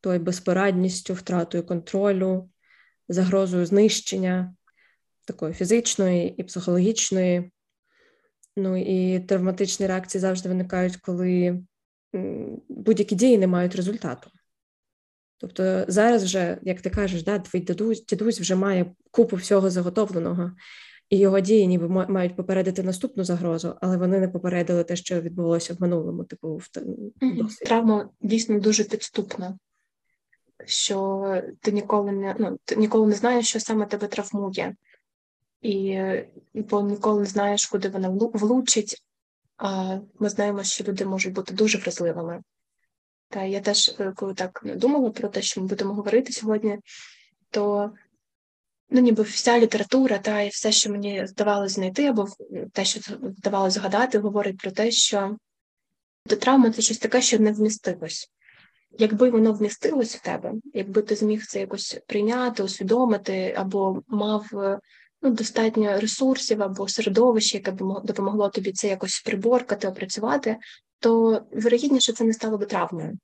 тою 0.00 0.20
безпорадністю, 0.20 1.14
втратою 1.14 1.66
контролю, 1.66 2.50
загрозою 3.08 3.66
знищення, 3.66 4.54
такої 5.24 5.54
фізичної 5.54 6.34
і 6.36 6.42
психологічної. 6.42 7.52
Ну 8.56 8.76
і 8.76 9.20
травматичні 9.20 9.86
реакції 9.86 10.20
завжди 10.20 10.48
виникають, 10.48 10.96
коли 10.96 11.62
будь-які 12.68 13.14
дії 13.14 13.38
не 13.38 13.46
мають 13.46 13.76
результату. 13.76 14.30
Тобто 15.38 15.84
зараз 15.88 16.24
вже, 16.24 16.58
як 16.62 16.80
ти 16.80 16.90
кажеш, 16.90 17.22
да, 17.22 17.38
твій 17.38 17.60
дідусь, 17.60 18.04
дідусь 18.04 18.40
вже 18.40 18.54
має 18.54 18.94
купу 19.10 19.36
всього 19.36 19.70
заготовленого, 19.70 20.52
і 21.10 21.18
його 21.18 21.40
дії 21.40 21.66
ніби 21.66 21.88
мають 21.88 22.36
попередити 22.36 22.82
наступну 22.82 23.24
загрозу, 23.24 23.74
але 23.80 23.96
вони 23.96 24.20
не 24.20 24.28
попередили 24.28 24.84
те, 24.84 24.96
що 24.96 25.20
відбулося 25.20 25.74
в 25.74 25.80
минулому. 25.80 26.24
Типу, 26.24 26.56
в 26.56 26.68
досвіді. 27.22 27.64
травма 27.64 28.08
дійсно 28.20 28.60
дуже 28.60 28.84
підступна, 28.84 29.58
що 30.64 31.42
ти 31.60 31.72
ніколи 31.72 32.12
не 32.12 32.36
ну, 32.38 32.58
ти 32.64 32.76
ніколи 32.76 33.06
не 33.06 33.14
знаєш, 33.14 33.48
що 33.48 33.60
саме 33.60 33.86
тебе 33.86 34.06
травмує, 34.06 34.76
і 35.62 36.00
бо 36.54 36.82
ніколи 36.82 37.20
не 37.20 37.26
знаєш, 37.26 37.66
куди 37.66 37.88
вона 37.88 38.08
влучить. 38.08 39.02
А 39.56 39.98
ми 40.18 40.28
знаємо, 40.28 40.62
що 40.62 40.84
люди 40.84 41.04
можуть 41.04 41.32
бути 41.32 41.54
дуже 41.54 41.78
вразливими. 41.78 42.42
Та 43.28 43.42
я 43.42 43.60
теж, 43.60 43.96
е, 44.00 44.12
коли 44.16 44.34
так 44.34 44.62
думала 44.64 45.10
про 45.10 45.28
те, 45.28 45.42
що 45.42 45.60
ми 45.60 45.66
будемо 45.66 45.94
говорити 45.94 46.32
сьогодні, 46.32 46.78
то 47.50 47.90
ну, 48.90 49.00
ніби 49.00 49.22
вся 49.22 49.58
література, 49.58 50.18
та 50.18 50.40
і 50.40 50.48
все, 50.48 50.72
що 50.72 50.90
мені 50.90 51.26
здавалося 51.26 51.74
знайти, 51.74 52.06
або 52.06 52.26
те, 52.72 52.84
що 52.84 53.00
здавалося 53.38 53.80
згадати, 53.80 54.18
говорить 54.18 54.58
про 54.58 54.70
те, 54.70 54.90
що 54.90 55.36
травма 56.40 56.70
це 56.70 56.82
щось 56.82 56.98
таке, 56.98 57.22
що 57.22 57.38
не 57.38 57.52
вмістилось. 57.52 58.30
Якби 58.98 59.30
воно 59.30 59.52
вмістилось 59.52 60.16
в 60.16 60.22
тебе, 60.22 60.52
якби 60.74 61.02
ти 61.02 61.16
зміг 61.16 61.46
це 61.46 61.60
якось 61.60 62.00
прийняти, 62.06 62.62
усвідомити, 62.62 63.54
або 63.56 64.02
мав 64.08 64.46
ну, 65.22 65.30
достатньо 65.30 66.00
ресурсів 66.00 66.62
або 66.62 66.88
середовище, 66.88 67.56
яке 67.56 67.70
б 67.70 68.00
допомогло 68.04 68.48
тобі 68.48 68.72
це 68.72 68.88
якось 68.88 69.20
приборкати, 69.20 69.88
опрацювати, 69.88 70.56
то 70.98 71.42
вирогідніше 71.52 72.12
це 72.12 72.24
не 72.24 72.32
стало 72.32 72.58
би 72.58 72.66
травмою. 72.66 73.18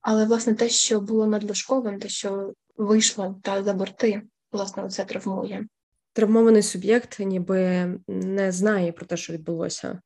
Але, 0.00 0.24
власне, 0.24 0.54
те, 0.54 0.68
що 0.68 1.00
було 1.00 1.26
надлишковим, 1.26 1.98
те, 1.98 2.08
що 2.08 2.52
вийшло 2.76 3.40
та 3.42 3.62
за 3.62 3.72
борти, 3.72 4.22
власне, 4.56 4.88
це 4.88 5.04
травмує. 5.04 5.66
Травмований 6.12 6.62
суб'єкт 6.62 7.18
ніби 7.18 7.86
не 8.08 8.52
знає 8.52 8.92
про 8.92 9.06
те, 9.06 9.16
що 9.16 9.32
відбулося. 9.32 10.00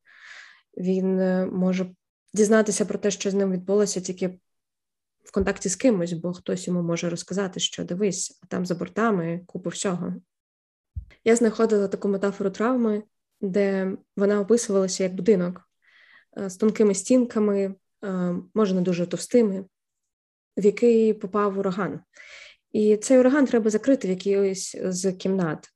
Він 0.77 1.19
е, 1.19 1.47
може 1.47 1.95
дізнатися 2.35 2.85
про 2.85 2.99
те, 2.99 3.11
що 3.11 3.31
з 3.31 3.35
ним 3.35 3.53
відбулося, 3.53 4.01
тільки 4.01 4.39
в 5.25 5.33
контакті 5.33 5.69
з 5.69 5.77
кимось, 5.77 6.13
бо 6.13 6.33
хтось 6.33 6.67
йому 6.67 6.83
може 6.83 7.11
розказати, 7.11 7.61
що 7.61 7.85
дивись, 7.85 8.41
а 8.43 8.47
там 8.47 8.67
за 8.67 8.75
бортами 8.75 9.41
купу 9.47 9.71
всього. 9.71 10.15
Я 11.25 11.37
знаходила 11.37 11.89
таку 11.89 12.09
метафору 12.09 12.51
травми, 12.51 13.03
де 13.41 13.93
вона 14.17 14.41
описувалася 14.41 15.03
як 15.03 15.15
будинок 15.15 15.69
е, 16.39 16.51
з 16.51 16.57
тонкими 16.57 16.95
стінками, 16.95 17.75
е, 18.05 18.35
може 18.55 18.75
не 18.75 18.81
дуже 18.81 19.07
товстими, 19.07 19.65
в 20.57 20.65
який 20.65 21.15
попав 21.15 21.59
ураган. 21.59 22.01
І 22.73 22.97
цей 22.97 23.19
ураган 23.19 23.47
треба 23.47 23.71
закрити 23.71 24.09
в 24.09 24.11
якійсь 24.11 24.77
з 24.85 25.13
кімнат, 25.13 25.69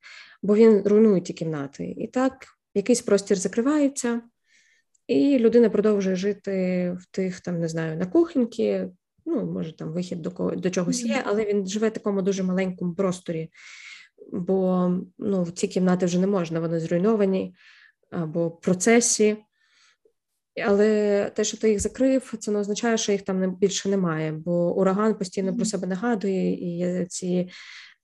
бо 0.43 0.55
він 0.55 0.81
руйнує 0.85 1.21
ті 1.21 1.33
кімнати. 1.33 1.93
І 1.97 2.07
так, 2.07 2.45
якийсь 2.73 3.01
простір 3.01 3.37
закривається, 3.37 4.21
і 5.07 5.39
людина 5.39 5.69
продовжує 5.69 6.15
жити 6.15 6.51
в 6.99 7.05
тих, 7.11 7.39
там, 7.39 7.59
не 7.59 7.67
знаю, 7.67 7.97
на 7.97 8.05
кухоньки, 8.05 8.89
ну, 9.25 9.45
може, 9.45 9.75
там 9.75 9.93
вихід 9.93 10.21
до 10.21 10.51
до 10.55 10.69
чогось 10.69 11.05
є, 11.05 11.23
але 11.25 11.45
він 11.45 11.67
живе 11.67 11.89
в 11.89 11.93
такому 11.93 12.21
дуже 12.21 12.43
маленькому 12.43 12.93
просторі, 12.93 13.51
бо 14.31 14.91
ну, 15.17 15.43
в 15.43 15.51
ці 15.51 15.67
кімнати 15.67 16.05
вже 16.05 16.19
не 16.19 16.27
можна, 16.27 16.59
вони 16.59 16.79
зруйновані 16.79 17.55
або 18.09 18.47
в 18.47 18.61
процесі. 18.61 19.37
Але 20.63 21.31
те, 21.35 21.43
що 21.43 21.57
ти 21.57 21.69
їх 21.69 21.79
закрив, 21.79 22.33
це 22.39 22.51
не 22.51 22.59
означає, 22.59 22.97
що 22.97 23.11
їх 23.11 23.21
там 23.21 23.55
більше 23.55 23.89
немає, 23.89 24.31
бо 24.31 24.75
ураган 24.75 25.15
постійно 25.15 25.55
про 25.55 25.65
себе 25.65 25.87
нагадує, 25.87 26.53
і 26.53 26.77
є 26.77 27.05
ці 27.05 27.49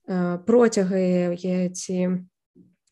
е, 0.10 0.40
протяги, 0.48 1.36
є 1.40 1.70
ці, 1.70 2.10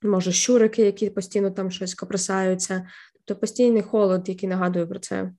може, 0.01 0.31
щурики, 0.31 0.81
які 0.81 1.09
постійно 1.09 1.51
там 1.51 1.71
щось 1.71 1.95
копросаються, 1.95 2.87
тобто 3.13 3.39
постійний 3.41 3.81
холод, 3.81 4.29
який 4.29 4.49
нагадує 4.49 4.85
про 4.85 4.99
це. 4.99 5.31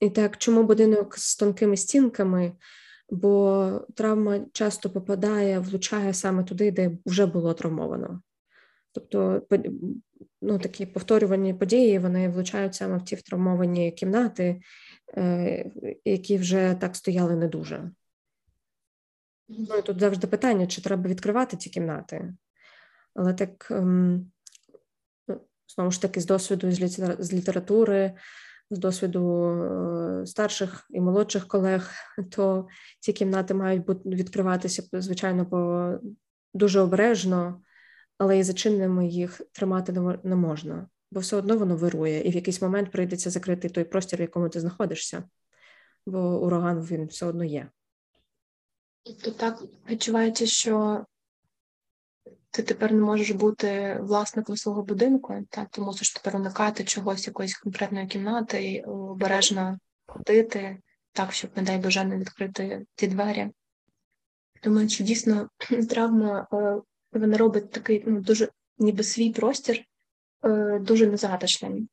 І 0.00 0.10
так, 0.10 0.36
чому 0.36 0.62
будинок 0.62 1.18
з 1.18 1.36
тонкими 1.36 1.76
стінками? 1.76 2.52
Бо 3.10 3.72
травма 3.94 4.40
часто 4.52 4.90
попадає, 4.90 5.58
влучає 5.58 6.14
саме 6.14 6.44
туди, 6.44 6.70
де 6.70 6.90
вже 7.06 7.26
було 7.26 7.54
травмовано. 7.54 8.22
Тобто 8.92 9.42
ну, 10.42 10.58
такі 10.58 10.86
повторювані 10.86 11.54
події 11.54 11.98
вони 11.98 12.28
влучають 12.28 12.74
саме 12.74 12.96
в 12.96 13.04
ті 13.04 13.16
травмовані 13.16 13.92
кімнати, 13.92 14.60
е, 15.16 15.70
які 16.04 16.38
вже 16.38 16.76
так 16.80 16.96
стояли 16.96 17.36
не 17.36 17.48
дуже. 17.48 17.90
Ну, 19.48 19.82
Тут 19.82 20.00
завжди 20.00 20.26
питання, 20.26 20.66
чи 20.66 20.82
треба 20.82 21.08
відкривати 21.08 21.56
ці 21.56 21.70
кімнати. 21.70 22.34
Але 23.14 23.34
так, 23.34 23.70
ем, 23.70 24.30
ну, 25.28 25.40
знову 25.76 25.90
ж 25.90 26.02
таки, 26.02 26.20
з 26.20 26.26
досвіду 26.26 26.72
з 27.18 27.32
літератури, 27.32 28.14
з 28.70 28.78
досвіду 28.78 29.44
е, 29.44 30.26
старших 30.26 30.86
і 30.90 31.00
молодших 31.00 31.48
колег, 31.48 31.90
то 32.30 32.68
ці 33.00 33.12
кімнати 33.12 33.54
мають 33.54 33.88
відкриватися, 34.04 34.82
звичайно, 34.92 35.46
по 35.46 35.92
дуже 36.54 36.80
обережно 36.80 37.60
але 38.18 38.38
і 38.38 38.42
зачиненими 38.42 39.06
їх 39.06 39.40
тримати 39.52 39.92
не 40.22 40.36
можна, 40.36 40.88
бо 41.10 41.20
все 41.20 41.36
одно 41.36 41.56
воно 41.58 41.76
вирує, 41.76 42.22
і 42.22 42.30
в 42.30 42.34
якийсь 42.34 42.62
момент 42.62 42.90
прийдеться 42.90 43.30
закрити 43.30 43.68
той 43.68 43.84
простір, 43.84 44.18
в 44.18 44.22
якому 44.22 44.48
ти 44.48 44.60
знаходишся, 44.60 45.24
бо 46.06 46.40
ураган 46.40 46.80
він 46.80 47.06
все 47.06 47.26
одно 47.26 47.44
є. 47.44 47.68
Тобто 49.02 49.30
так 49.30 49.62
відчувається, 49.90 50.46
що 50.46 51.04
ти 52.50 52.62
тепер 52.62 52.92
не 52.92 53.00
можеш 53.00 53.30
бути 53.30 53.98
власником 54.02 54.56
свого 54.56 54.82
будинку, 54.82 55.46
так 55.50 55.68
ти 55.70 55.80
мусиш 55.80 56.12
тепер 56.12 56.36
уникати 56.36 56.84
чогось, 56.84 57.26
якоїсь 57.26 57.58
конкретної 57.58 58.06
кімнати, 58.06 58.72
і 58.72 58.82
обережно 58.82 59.78
ходити, 60.06 60.78
так, 61.12 61.32
щоб, 61.32 61.50
не 61.56 61.62
дай 61.62 61.78
Боже, 61.78 62.04
не 62.04 62.18
відкрити 62.18 62.86
ті 62.94 63.06
двері. 63.06 63.50
Думаю, 64.62 64.88
що 64.88 65.04
дійсно 65.04 65.48
травма 65.88 66.46
е, 66.52 66.80
вона 67.12 67.36
робить 67.38 67.70
такий 67.70 68.04
ну, 68.06 68.20
дуже 68.20 68.48
ніби 68.78 69.02
свій 69.02 69.30
простір 69.30 69.84
е, 70.44 70.78
дуже 70.78 71.06
незатишним. 71.06 71.88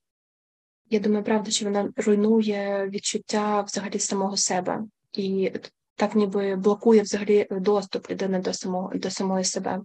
Я 0.89 0.99
думаю, 0.99 1.23
правда, 1.23 1.51
що 1.51 1.65
вона 1.65 1.93
руйнує 1.95 2.89
відчуття 2.89 3.61
взагалі 3.61 3.99
самого 3.99 4.37
себе. 4.37 4.83
і 5.13 5.51
так 5.95 6.15
ніби 6.15 6.55
блокує 6.55 7.01
взагалі 7.01 7.47
доступ 7.51 8.11
людини 8.11 8.39
до 8.39 8.53
самого 8.53 8.91
до 8.95 9.09
самої 9.09 9.43
себе. 9.43 9.81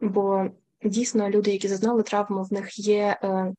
Бо 0.00 0.46
дійсно 0.84 1.30
люди, 1.30 1.50
які 1.50 1.68
зазнали 1.68 2.02
травму, 2.02 2.42
в 2.42 2.52
них 2.52 2.78
є 2.78 3.18
е, 3.22 3.54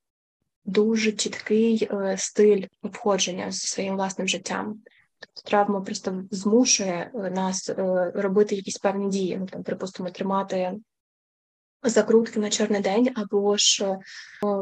дуже 0.65 1.12
чіткий 1.12 1.89
е, 1.91 2.15
стиль 2.17 2.65
обходження 2.82 3.52
зі 3.52 3.67
своїм 3.67 3.96
власним 3.96 4.28
життям. 4.28 4.82
Тобто 5.21 5.49
травма 5.49 5.81
просто 5.81 6.23
змушує 6.31 7.12
е, 7.15 7.31
нас 7.31 7.69
е, 7.69 8.12
робити 8.15 8.55
якісь 8.55 8.77
певні 8.77 9.10
дії, 9.10 9.38
ну 9.38 9.45
там, 9.45 9.63
припустимо, 9.63 10.10
тримати 10.10 10.73
закрутки 11.84 12.39
на 12.39 12.49
чорний 12.49 12.81
день, 12.81 13.10
або 13.15 13.57
ж 13.57 13.86
е, 13.86 13.99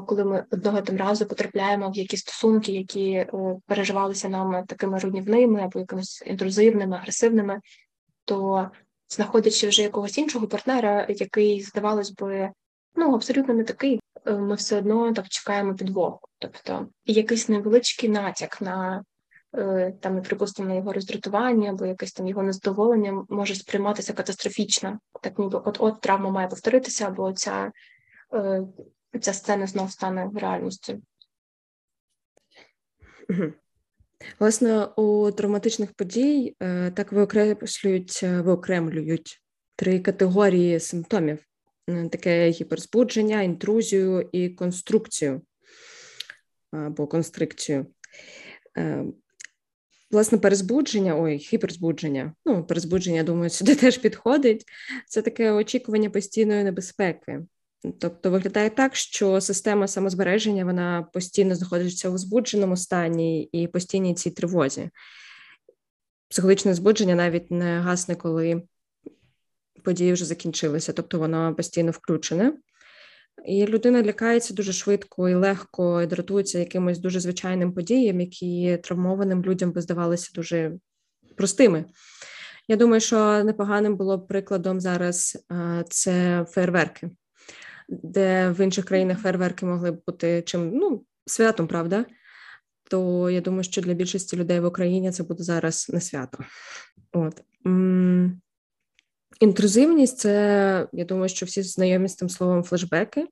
коли 0.07 0.25
ми 0.25 0.45
одного 0.51 0.81
там 0.81 0.97
разу 0.97 1.25
потрапляємо 1.25 1.89
в 1.89 1.97
якісь 1.97 2.19
стосунки, 2.19 2.71
які 2.71 3.25
переживалися 3.65 4.29
нами 4.29 4.65
такими 4.67 4.99
руйнівними 4.99 5.61
або 5.61 5.79
якимись 5.79 6.23
інтрузивними, 6.25 6.97
агресивними, 6.97 7.59
то 8.25 8.69
знаходячи 9.09 9.67
вже 9.67 9.81
якогось 9.81 10.17
іншого 10.17 10.47
партнера, 10.47 11.05
який, 11.09 11.61
здавалось 11.61 12.11
би, 12.11 12.51
ну 12.95 13.15
абсолютно 13.15 13.53
не 13.53 13.63
такий, 13.63 13.99
ми 14.25 14.55
все 14.55 14.77
одно 14.77 15.13
так 15.13 15.29
чекаємо 15.29 15.75
підвоху. 15.75 16.19
Тобто 16.39 16.87
якийсь 17.05 17.49
невеличкий 17.49 18.09
натяк 18.09 18.61
на 18.61 19.03
там, 19.99 20.21
припустимо, 20.21 20.75
його 20.75 20.93
роздратування 20.93 21.69
або 21.69 21.85
якесь 21.85 22.13
там 22.13 22.27
його 22.27 22.43
незадоволення 22.43 23.25
може 23.29 23.55
сприйматися 23.55 24.13
катастрофічно. 24.13 24.99
Так 25.21 25.39
ніби 25.39 25.61
от-от 25.65 26.01
травма 26.01 26.29
має 26.29 26.47
повторитися, 26.47 27.07
або 27.07 27.33
ця, 27.33 27.71
е, 28.33 28.63
ця 29.21 29.33
сцена 29.33 29.67
знов 29.67 29.91
стане 29.91 30.31
реальністю. 30.35 31.01
Власне, 34.39 34.85
у 34.85 35.31
травматичних 35.31 35.93
подій 35.93 36.55
е, 36.61 36.91
так 36.91 37.11
виокреслюють, 37.11 38.23
виокремлюють 38.23 39.41
три 39.75 39.99
категорії 39.99 40.79
симптомів: 40.79 41.39
таке 42.11 42.49
гіперзбудження, 42.49 43.41
інтрузію 43.41 44.29
і 44.31 44.49
конструкцію 44.49 45.41
або 46.71 47.07
констрикцію. 47.07 47.85
Власне, 50.11 50.37
перезбудження, 50.37 51.21
ой, 51.21 51.37
гіперзбудження. 51.37 52.33
Ну, 52.45 52.63
перезбудження, 52.63 53.23
думаю, 53.23 53.49
сюди 53.49 53.75
теж 53.75 53.97
підходить. 53.97 54.65
Це 55.07 55.21
таке 55.21 55.51
очікування 55.51 56.09
постійної 56.09 56.63
небезпеки. 56.63 57.39
Тобто 57.99 58.31
виглядає 58.31 58.69
так, 58.69 58.95
що 58.95 59.41
система 59.41 59.87
самозбереження 59.87 60.65
вона 60.65 61.07
постійно 61.13 61.55
знаходиться 61.55 62.09
у 62.09 62.17
збудженому 62.17 62.77
стані 62.77 63.43
і 63.43 63.67
постійній 63.67 64.13
цій 64.13 64.31
тривозі. 64.31 64.89
Психологічне 66.29 66.73
збудження 66.73 67.15
навіть 67.15 67.51
не 67.51 67.79
гасне, 67.79 68.15
коли 68.15 68.63
події 69.83 70.13
вже 70.13 70.25
закінчилися, 70.25 70.93
тобто 70.93 71.19
воно 71.19 71.55
постійно 71.55 71.91
включене. 71.91 72.53
І 73.45 73.65
людина 73.65 74.03
лякається 74.03 74.53
дуже 74.53 74.73
швидко 74.73 75.29
і 75.29 75.33
легко 75.33 76.01
і 76.01 76.07
дратується 76.07 76.59
якимось 76.59 76.99
дуже 76.99 77.19
звичайним 77.19 77.73
подіям, 77.73 78.19
які 78.19 78.79
травмованим 78.83 79.43
людям 79.43 79.71
би 79.71 79.81
здавалися 79.81 80.31
дуже 80.35 80.71
простими. 81.37 81.85
Я 82.67 82.75
думаю, 82.75 83.01
що 83.01 83.43
непоганим 83.43 83.95
було 83.95 84.17
б 84.17 84.27
прикладом 84.27 84.81
зараз 84.81 85.45
це 85.89 86.45
фейерверки, 86.49 87.09
де 87.89 88.49
в 88.49 88.61
інших 88.61 88.85
країнах 88.85 89.19
фейерверки 89.19 89.65
могли 89.65 89.91
б 89.91 90.01
бути 90.07 90.43
чим 90.45 90.69
ну, 90.73 91.05
святом, 91.25 91.67
правда? 91.67 92.05
То 92.89 93.29
я 93.29 93.41
думаю, 93.41 93.63
що 93.63 93.81
для 93.81 93.93
більшості 93.93 94.37
людей 94.37 94.59
в 94.59 94.65
Україні 94.65 95.11
це 95.11 95.23
буде 95.23 95.43
зараз 95.43 95.89
не 95.93 96.01
свято. 96.01 96.37
От. 97.11 97.43
Інтрузивність 99.39 100.17
це, 100.17 100.87
я 100.93 101.05
думаю, 101.05 101.29
що 101.29 101.45
всі 101.45 101.63
знайомі 101.63 102.07
з 102.07 102.15
тим 102.15 102.29
словом 102.29 102.63
флешбеки. 102.63 103.27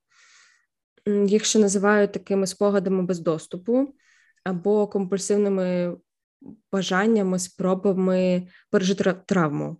Їх 1.25 1.45
ще 1.45 1.60
називають 1.60 2.12
такими 2.12 2.47
спогадами 2.47 3.03
без 3.03 3.19
доступу 3.19 3.93
або 4.43 4.88
компульсивними 4.88 5.97
бажаннями, 6.71 7.39
спробами 7.39 8.47
пережити 8.71 9.15
травму. 9.25 9.77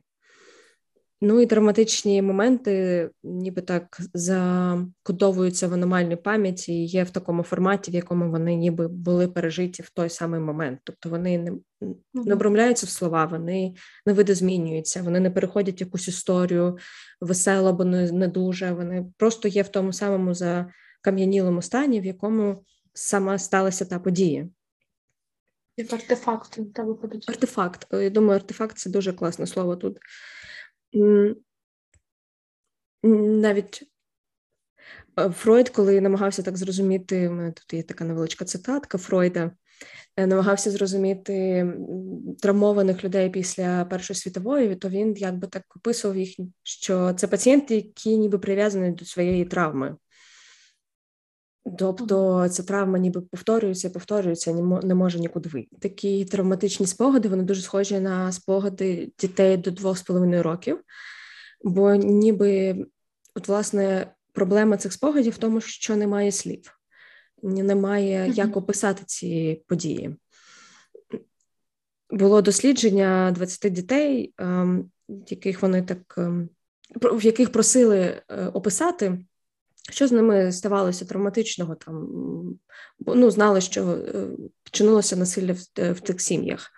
Ну 1.22 1.42
і 1.42 1.46
травматичні 1.46 2.22
моменти, 2.22 3.10
ніби 3.24 3.62
так 3.62 3.98
закодовуються 4.14 5.68
в 5.68 5.74
аномальній 5.74 6.16
пам'яті 6.16 6.74
і 6.74 6.86
є 6.86 7.04
в 7.04 7.10
такому 7.10 7.44
форматі, 7.44 7.92
в 7.92 7.94
якому 7.94 8.32
вони 8.32 8.56
ніби 8.56 8.88
були 8.88 9.28
пережиті 9.28 9.84
в 9.84 9.90
той 9.90 10.10
самий 10.10 10.40
момент. 10.40 10.80
Тобто 10.84 11.10
вони 11.10 11.38
не 11.38 11.52
не 12.14 12.34
обрамляються 12.34 12.86
в 12.86 12.90
слова, 12.90 13.26
вони 13.26 13.76
не 14.06 14.14
видозмінюються, 14.14 15.02
вони 15.02 15.20
не 15.20 15.32
переходять 15.32 15.82
якусь 15.82 16.08
історію 16.08 16.78
весело, 17.22 17.70
або 17.70 17.86
не, 17.86 18.12
не 18.12 18.28
дуже. 18.28 18.72
Вони 18.72 19.06
просто 19.18 19.48
є 19.48 19.62
в 19.62 19.68
тому 19.68 19.94
самому 19.94 20.34
закам'янілому 20.34 21.62
стані, 21.62 22.02
в 22.02 22.06
якому 22.06 22.64
сама 22.94 23.38
сталася 23.38 23.86
та 23.86 24.00
подія. 24.00 24.50
Як 25.78 25.94
артефакт 25.94 26.60
та 26.74 26.84
виходить. 26.84 27.30
Артефакт. 27.30 27.88
Я 27.94 28.10
думаю, 28.10 28.36
артефакт 28.36 28.78
це 28.78 28.90
дуже 28.90 29.14
класне 29.14 29.48
слово 29.48 29.76
тут 29.76 30.00
навіть 33.04 33.84
е, 35.20 35.30
Фройд, 35.30 35.70
коли 35.70 36.02
намагався 36.02 36.44
так 36.44 36.58
зрозуміти, 36.58 37.30
у 37.30 37.32
мене 37.32 37.52
тут 37.52 37.74
є 37.74 37.84
така 37.84 38.06
невеличка 38.06 38.46
цитатка 38.46 38.98
Фройда, 38.98 39.52
е, 40.18 40.28
намагався 40.28 40.72
зрозуміти 40.72 41.66
травмованих 42.40 43.04
людей 43.04 43.30
після 43.30 43.86
Першої 43.86 44.18
світової, 44.18 44.76
то 44.76 44.90
він 44.90 45.14
якби 45.18 45.48
так 45.48 45.64
описував 45.76 46.18
їх, 46.18 46.36
що 46.64 47.14
це 47.14 47.28
пацієнти, 47.28 47.76
які 47.76 48.18
ніби 48.18 48.40
прив'язані 48.40 48.92
до 48.92 49.06
своєї 49.06 49.46
травми. 49.46 49.96
Тобто 51.78 52.48
ця 52.50 52.64
травма 52.64 52.98
ніби 52.98 53.22
повторюється, 53.22 53.90
повторюється, 53.90 54.54
не 54.84 54.96
може 54.96 55.20
нікуди 55.20 55.50
вийти. 55.50 55.78
Такі 55.80 56.26
травматичні 56.26 56.88
спогади 56.88 57.30
вони 57.30 57.44
дуже 57.44 57.62
схожі 57.62 58.00
на 58.00 58.32
спогади 58.32 59.12
дітей 59.20 59.58
до 59.58 59.72
двох 59.72 59.98
з 59.98 60.02
половиною 60.02 60.44
років, 60.44 60.80
бо 61.64 61.96
ніби 61.96 62.86
от 63.36 63.48
власне 63.48 64.14
проблема 64.34 64.78
цих 64.78 64.94
спогадів 64.94 65.34
в 65.34 65.38
тому, 65.38 65.62
що 65.62 65.96
немає 65.96 66.32
слів, 66.32 66.80
немає 67.44 68.32
як 68.36 68.58
описати 68.58 69.04
ці 69.06 69.64
події. 69.68 70.16
Було 72.10 72.42
дослідження 72.42 73.32
20 73.36 73.74
дітей, 73.74 74.34
ем, 74.38 74.92
яких 75.28 75.62
вони 75.62 75.82
так 75.82 76.16
ем, 76.18 76.50
в 76.96 77.26
яких 77.26 77.52
просили 77.52 78.22
е, 78.30 78.46
описати. 78.48 79.18
Що 79.90 80.08
з 80.08 80.12
ними 80.12 80.52
ставалося 80.52 81.06
травматичного 81.06 81.76
там? 81.76 82.10
Ну, 83.00 83.32
знали, 83.32 83.62
що 83.62 83.92
е, 83.92 84.28
вчинилося 84.64 85.16
насилля 85.16 85.54
в, 85.54 85.80
е, 85.80 85.92
в 85.92 86.00
тих 86.00 86.22
сім'ях. 86.22 86.72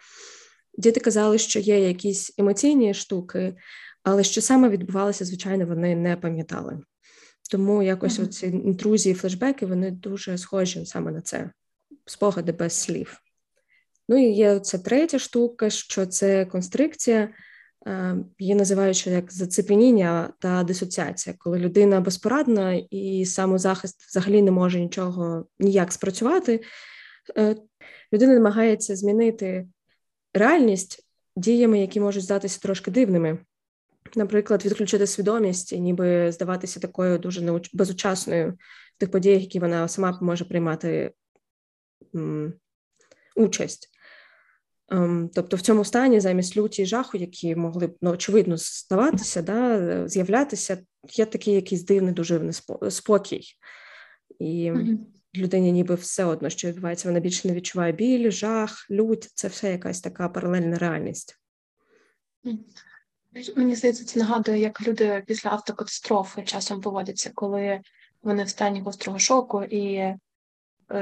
Діти 0.77 0.99
казали, 0.99 1.37
що 1.37 1.59
є 1.59 1.87
якісь 1.87 2.33
емоційні 2.37 2.93
штуки, 2.93 3.55
але 4.03 4.23
що 4.23 4.41
саме 4.41 4.69
відбувалося, 4.69 5.25
звичайно, 5.25 5.65
вони 5.65 5.95
не 5.95 6.17
пам'ятали. 6.17 6.79
Тому 7.51 7.83
якось 7.83 8.19
mm-hmm. 8.19 8.23
оці 8.23 8.47
інтрузії, 8.47 9.15
флешбеки, 9.15 9.65
вони 9.65 9.91
дуже 9.91 10.37
схожі 10.37 10.85
саме 10.85 11.11
на 11.11 11.21
це, 11.21 11.51
спогади 12.05 12.51
без 12.51 12.73
слів. 12.73 13.21
Ну 14.09 14.17
і 14.17 14.31
є 14.31 14.59
ця 14.59 14.77
третя 14.77 15.19
штука, 15.19 15.69
що 15.69 16.05
це 16.05 16.45
констрикція. 16.45 17.29
Е, 17.87 18.15
її 18.39 18.55
називають 18.55 18.97
ще 18.97 19.11
як 19.11 19.33
зацепеніння 19.33 20.33
та 20.39 20.63
дисоціація, 20.63 21.35
коли 21.39 21.59
людина 21.59 22.01
безпорадна 22.01 22.73
і 22.89 23.25
самозахист 23.25 24.03
взагалі 24.09 24.41
не 24.41 24.51
може 24.51 24.79
нічого 24.79 25.45
ніяк 25.59 25.91
спрацювати. 25.91 26.61
Е, 27.37 27.55
людина 28.13 28.33
намагається 28.33 28.95
змінити 28.95 29.67
реальність 30.33 31.05
діями, 31.35 31.79
які 31.79 31.99
можуть 31.99 32.23
здатися 32.23 32.59
трошки 32.59 32.91
дивними. 32.91 33.37
Наприклад, 34.15 34.65
відключити 34.65 35.07
свідомість 35.07 35.73
і 35.73 35.79
ніби 35.79 36.31
здаватися 36.31 36.79
такою 36.79 37.17
дуже 37.17 37.61
безучасною 37.73 38.57
в 38.95 38.99
тих 38.99 39.11
подіях, 39.11 39.41
які 39.41 39.59
вона 39.59 39.87
сама 39.87 40.17
може 40.21 40.45
приймати 40.45 41.11
участь. 43.35 43.89
Ем, 44.91 45.29
тобто 45.33 45.57
в 45.57 45.61
цьому 45.61 45.85
стані 45.85 46.19
замість 46.19 46.57
люті 46.57 46.81
і 46.81 46.85
жаху, 46.85 47.17
які 47.17 47.55
могли 47.55 47.87
б 47.87 47.97
ну, 48.01 48.11
очевидно 48.11 48.57
ставатися, 48.57 49.41
да, 49.41 50.07
з'являтися, 50.07 50.77
є 51.13 51.25
такий 51.25 51.53
якийсь 51.53 51.83
дивний 51.83 52.13
доживний 52.13 52.53
спокій. 52.89 53.43
І 54.39 54.71
mm-hmm. 54.71 54.97
людині 55.35 55.71
ніби 55.71 55.95
все 55.95 56.25
одно, 56.25 56.49
що 56.49 56.67
відбувається, 56.67 57.07
вона 57.07 57.19
більше 57.19 57.47
не 57.47 57.53
відчуває 57.53 57.91
біль, 57.91 58.31
жах, 58.31 58.87
лють 58.91 59.23
це 59.33 59.47
все 59.47 59.71
якась 59.71 60.01
така 60.01 60.29
паралельна 60.29 60.77
реальність. 60.77 61.39
Мені 63.55 63.75
здається, 63.75 64.05
це 64.05 64.19
нагадує, 64.19 64.59
як 64.59 64.87
люди 64.87 65.23
після 65.27 65.49
автокатастрофи 65.49 66.43
часом 66.43 66.81
поводяться, 66.81 67.31
коли 67.35 67.81
вони 68.21 68.43
в 68.43 68.49
стані 68.49 68.81
гострого 68.81 69.19
шоку 69.19 69.63
і 69.63 70.13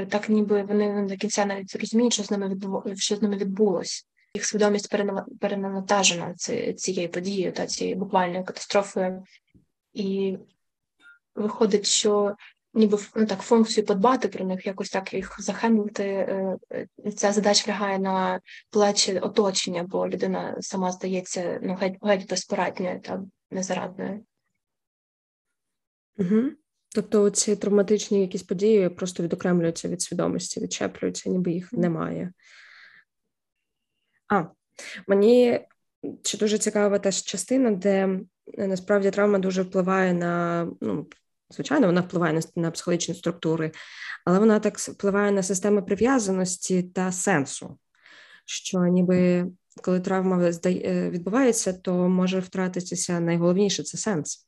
так 0.09 0.29
ніби 0.29 0.63
вони 0.63 1.07
до 1.07 1.15
кінця 1.15 1.45
навіть 1.45 1.75
розуміють, 1.75 2.13
що 2.13 2.23
з 2.23 2.31
ними 2.31 2.49
відбу... 2.49 2.83
що 2.95 3.15
з 3.15 3.21
ними 3.21 3.37
відбулось. 3.37 4.07
їх 4.33 4.45
свідомість 4.45 4.95
перенавантажена 5.39 6.35
цією 6.77 7.09
подією 7.09 7.51
та 7.51 7.65
цією 7.65 7.95
буквальною 7.95 8.43
катастрофою. 8.43 9.23
І 9.93 10.37
виходить, 11.35 11.85
що 11.85 12.35
ніби 12.73 12.97
ну, 13.15 13.25
так 13.25 13.41
функцію 13.41 13.85
подбати 13.85 14.27
про 14.27 14.45
них, 14.45 14.65
якось 14.65 14.89
так 14.89 15.13
їх 15.13 15.41
захемлити. 15.41 16.03
Е, 16.03 16.57
е, 17.05 17.11
ця 17.11 17.31
задача 17.31 17.71
лягає 17.71 17.99
на 17.99 18.41
плечі 18.69 19.19
оточення, 19.19 19.83
бо 19.83 20.07
людина 20.07 20.57
сама 20.59 20.91
здається 20.91 21.59
ну, 21.63 21.75
геть 21.75 21.97
геть 22.01 22.29
безпорадньою 22.29 22.99
та 23.01 23.23
незарадною. 23.51 24.25
Угу. 26.17 26.51
Тобто 26.95 27.29
ці 27.29 27.55
травматичні 27.55 28.21
якісь 28.21 28.43
події 28.43 28.89
просто 28.89 29.23
відокремлюються 29.23 29.87
від 29.87 30.01
свідомості, 30.01 30.59
відчеплюються, 30.59 31.29
ніби 31.29 31.51
їх 31.51 31.73
немає. 31.73 32.33
А, 34.27 34.43
мені 35.07 35.59
ще 36.23 36.37
дуже 36.37 36.57
цікава 36.57 36.99
та 36.99 37.11
частина, 37.11 37.71
де 37.71 38.19
насправді 38.57 39.11
травма 39.11 39.39
дуже 39.39 39.61
впливає 39.61 40.13
на 40.13 40.67
ну, 40.81 41.07
Звичайно, 41.49 41.87
вона 41.87 42.01
впливає 42.01 42.33
на, 42.33 42.41
на 42.55 42.71
психологічні 42.71 43.15
структури, 43.15 43.71
але 44.25 44.39
вона 44.39 44.59
так 44.59 44.77
впливає 44.77 45.31
на 45.31 45.43
системи 45.43 45.81
прив'язаності 45.81 46.83
та 46.83 47.11
сенсу. 47.11 47.77
Що 48.45 48.79
ніби 48.79 49.47
коли 49.81 49.99
травма 49.99 50.51
е, 50.65 51.09
відбувається, 51.09 51.73
то 51.73 51.93
може 51.93 52.39
втратитися 52.39 53.19
найголовніше 53.19 53.83
це 53.83 53.97
сенс, 53.97 54.47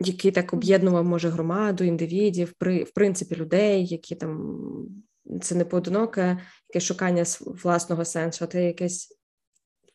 який 0.00 0.30
так 0.30 0.52
об'єднував 0.52 1.04
може 1.04 1.28
громаду, 1.28 1.84
індивідів, 1.84 2.52
при 2.58 2.84
в 2.84 2.90
принципі, 2.90 3.36
людей, 3.36 3.86
які 3.86 4.14
там 4.14 4.58
це 5.42 5.54
не 5.54 5.64
поодиноке 5.64 6.38
якесь 6.68 6.82
шукання 6.82 7.24
власного 7.44 8.04
сенсу, 8.04 8.44
а 8.44 8.48
це 8.48 8.64
якесь 8.64 9.18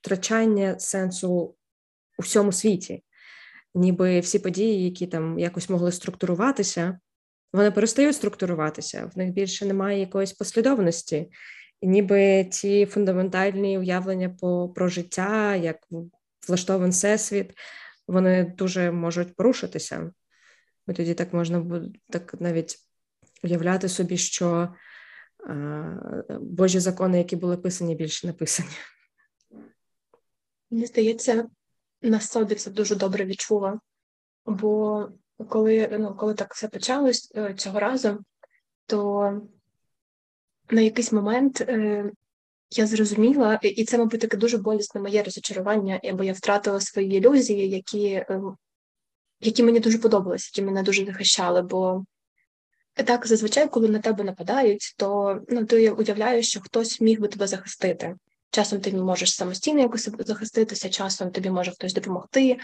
втрачання 0.01 0.79
сенсу 0.79 1.55
у 2.19 2.21
всьому 2.21 2.51
світі. 2.51 3.03
Ніби 3.75 4.19
всі 4.19 4.39
події, 4.39 4.83
які 4.85 5.07
там 5.07 5.39
якось 5.39 5.69
могли 5.69 5.91
структуруватися, 5.91 6.99
вони 7.53 7.71
перестають 7.71 8.15
структуруватися, 8.15 9.11
в 9.15 9.17
них 9.17 9.31
більше 9.31 9.65
немає 9.65 9.99
якоїсь 9.99 10.33
послідовності, 10.33 11.31
і 11.81 11.87
ніби 11.87 12.45
ці 12.51 12.85
фундаментальні 12.85 13.79
уявлення 13.79 14.29
по, 14.29 14.69
про 14.75 14.87
життя, 14.87 15.55
як 15.55 15.77
влаштований 16.47 16.91
всесвіт, 16.91 17.53
вони 18.07 18.43
дуже 18.57 18.91
можуть 18.91 19.35
порушитися. 19.35 20.11
І 20.87 20.93
тоді 20.93 21.13
так 21.13 21.33
можна 21.33 21.59
буде 21.59 21.99
так 22.09 22.41
навіть 22.41 22.77
уявляти 23.43 23.89
собі, 23.89 24.17
що 24.17 24.75
е, 25.49 26.23
Божі 26.41 26.79
закони, 26.79 27.17
які 27.17 27.35
були 27.35 27.57
писані, 27.57 27.95
більше 27.95 28.27
не 28.27 28.33
писані. 28.33 28.69
Мені 30.71 30.85
здається, 30.85 31.47
на 32.01 32.19
собі 32.19 32.55
це 32.55 32.71
дуже 32.71 32.95
добре 32.95 33.25
відчула. 33.25 33.79
Бо 34.45 35.09
коли 35.49 35.97
ну, 35.99 36.15
коли 36.15 36.33
так 36.33 36.53
все 36.53 36.67
почалось 36.67 37.31
е, 37.35 37.53
цього 37.53 37.79
разу, 37.79 38.19
то 38.85 39.31
на 40.69 40.81
якийсь 40.81 41.11
момент 41.11 41.61
е, 41.61 42.11
я 42.71 42.87
зрозуміла, 42.87 43.59
і 43.61 43.85
це, 43.85 43.97
мабуть, 43.97 44.19
таке 44.19 44.37
дуже 44.37 44.57
болісне 44.57 45.01
моє 45.01 45.23
розочарування, 45.23 45.99
бо 46.13 46.23
я 46.23 46.33
втратила 46.33 46.79
свої 46.79 47.17
ілюзії, 47.17 47.69
які 47.69 48.07
е, 48.07 48.41
які 49.41 49.63
мені 49.63 49.79
дуже 49.79 49.97
подобалися, 49.97 50.49
які 50.53 50.65
мене 50.65 50.83
дуже 50.83 51.05
захищали. 51.05 51.61
Бо 51.61 52.05
так 52.93 53.27
зазвичай, 53.27 53.69
коли 53.69 53.87
на 53.87 53.99
тебе 53.99 54.23
нападають, 54.23 54.95
то 54.97 55.39
ну, 55.49 55.65
ти 55.65 55.91
уявляєш, 55.91 56.49
що 56.49 56.61
хтось 56.61 57.01
міг 57.01 57.19
би 57.19 57.27
тебе 57.27 57.47
захистити. 57.47 58.15
Часом 58.51 58.79
ти 58.79 58.91
можеш 58.91 59.35
самостійно 59.35 59.79
якось 59.79 60.09
захиститися, 60.19 60.89
часом 60.89 61.31
тобі 61.31 61.49
може 61.49 61.71
хтось 61.71 61.93
допомогти. 61.93 62.57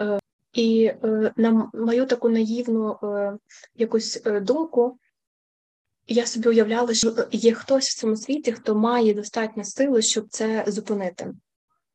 Е, 0.00 0.18
і 0.52 0.84
е, 0.84 1.32
на 1.36 1.70
мою 1.74 2.06
таку 2.06 2.28
наївну 2.28 2.98
е, 3.02 3.36
якусь 3.74 4.22
думку 4.42 4.98
я 6.14 6.26
собі 6.26 6.48
уявляла, 6.48 6.94
що 6.94 7.14
є 7.32 7.52
хтось 7.52 7.88
в 7.88 7.98
цьому 7.98 8.16
світі, 8.16 8.52
хто 8.52 8.74
має 8.74 9.14
достатньо 9.14 9.64
сили, 9.64 10.02
щоб 10.02 10.26
це 10.28 10.64
зупинити. 10.66 11.32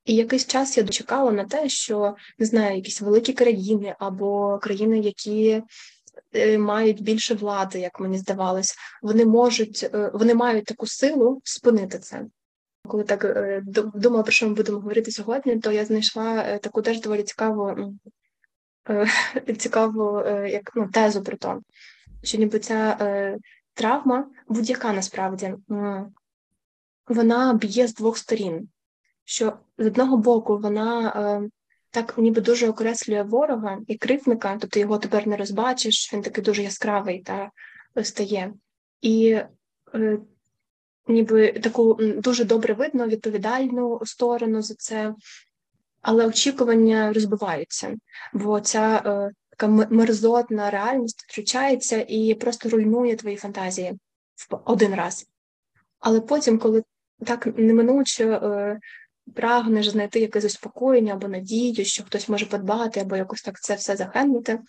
І 0.06 0.16
якийсь 0.16 0.48
час 0.48 0.78
я 0.78 0.84
дочекала 0.84 1.32
на 1.32 1.46
те, 1.46 1.70
що 1.70 2.16
не 2.40 2.46
знаю, 2.46 2.76
якісь 2.76 3.02
великі 3.02 3.34
країни 3.34 3.96
або 4.00 4.60
країни, 4.62 5.00
які 5.00 5.64
мають 6.58 7.02
більше 7.04 7.34
влади, 7.34 7.80
як 7.80 8.00
мені 8.00 8.18
здавалось, 8.18 8.76
вони 9.02 9.26
можуть, 9.26 9.90
вони 10.14 10.36
мають 10.36 10.66
таку 10.66 10.88
силу 10.88 11.42
спинити 11.44 12.00
це. 12.00 12.26
Коли 12.88 13.04
так 13.04 13.26
е, 13.26 13.64
думала, 13.96 14.24
про 14.24 14.32
що 14.32 14.48
ми 14.48 14.54
будемо 14.54 14.78
говорити 14.78 15.12
сьогодні, 15.12 15.60
то 15.60 15.72
я 15.72 15.86
знайшла 15.86 16.44
е, 16.44 16.60
таку 16.60 16.82
теж 16.82 17.02
доволі 17.02 17.24
цікаву 17.24 17.94
е, 18.90 19.08
цікаву 19.58 20.20
як 20.48 20.72
ну, 20.76 20.90
тезу 20.94 21.24
про 21.24 21.38
то, 21.38 21.62
що 22.24 22.38
ніби 22.38 22.60
ця 22.60 22.98
травма, 23.76 24.28
будь-яка 24.48 24.94
насправді, 24.94 25.56
вона 27.08 27.54
б'є 27.54 27.88
з 27.88 27.94
двох 27.94 28.18
сторін. 28.18 28.70
Що 29.26 29.54
з 29.78 29.88
одного 29.88 30.18
боку 30.18 30.58
вона 30.58 31.42
так 31.92 32.18
ніби 32.18 32.42
дуже 32.42 32.70
окреслює 32.70 33.24
ворога 33.24 33.80
і 33.88 33.98
кривника, 33.98 34.58
тобто 34.62 34.80
його 34.80 34.98
тепер 34.98 35.28
не 35.28 35.38
розбачиш, 35.38 36.14
він 36.14 36.22
такий 36.22 36.44
дуже 36.44 36.64
яскравий 36.64 37.20
та 37.20 37.52
стає. 38.04 38.54
І 39.02 39.40
ніби 41.08 41.52
таку 41.52 41.94
дуже 42.00 42.44
добре 42.44 42.74
видно 42.74 43.08
відповідальну 43.08 44.02
сторону 44.06 44.62
за 44.62 44.76
це, 44.76 45.16
але 46.02 46.28
очікування 46.28 47.14
розбиваються, 47.14 47.96
бо 48.34 48.60
ця 48.60 49.04
е, 49.06 49.32
така 49.58 49.68
мерзотна 49.90 50.70
реальність 50.70 51.26
втручається 51.28 52.06
і 52.08 52.34
просто 52.34 52.70
руйнує 52.70 53.16
твої 53.16 53.36
фантазії 53.36 54.00
в 54.52 54.58
один 54.66 54.96
раз. 54.96 55.28
Але 56.00 56.22
потім, 56.22 56.60
коли 56.60 56.84
так 57.26 57.48
неминуче 57.58 58.28
е, 58.28 58.80
прагнеш 59.34 59.90
знайти 59.90 60.20
якесь 60.20 60.44
заспокоєння 60.44 61.14
або 61.14 61.28
надію, 61.28 61.86
що 61.86 62.04
хтось 62.04 62.30
може 62.30 62.46
подбати, 62.46 63.00
або 63.00 63.16
якось 63.16 63.42
так 63.42 63.62
це 63.62 63.76
все 63.76 63.96
захендити, 63.96 64.60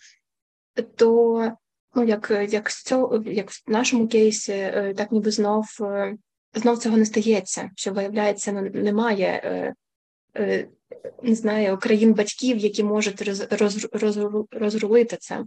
то 0.95 1.51
ну, 1.95 2.03
як 2.03 2.31
як, 2.49 2.71
цього, 2.71 3.23
як 3.25 3.51
в 3.51 3.63
нашому 3.67 4.07
кейсі, 4.07 4.51
е, 4.51 4.93
так 4.97 5.11
ніби 5.11 5.31
знов 5.31 5.65
е, 5.81 6.17
знов 6.53 6.77
цього 6.77 6.97
не 6.97 7.05
стається, 7.05 7.71
що 7.75 7.91
виявляється, 7.91 8.51
ну, 8.51 8.61
немає 8.61 9.41
е, 9.43 9.73
е, 10.37 10.67
не 11.23 11.35
знаю, 11.35 11.77
країн 11.77 12.13
батьків, 12.13 12.57
які 12.57 12.83
можуть 12.83 13.21
роз, 13.21 13.47
роз, 13.51 13.87
роз, 13.91 14.19
розрулити 14.51 15.17
це. 15.17 15.45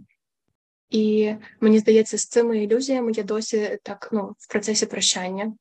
І 0.89 1.33
мені 1.61 1.79
здається, 1.79 2.17
з 2.17 2.25
цими 2.25 2.63
ілюзіями 2.63 3.11
я 3.15 3.23
досі 3.23 3.79
так 3.83 4.09
ну, 4.11 4.35
в 4.39 4.51
процесі 4.51 4.85
прощання. 4.85 5.53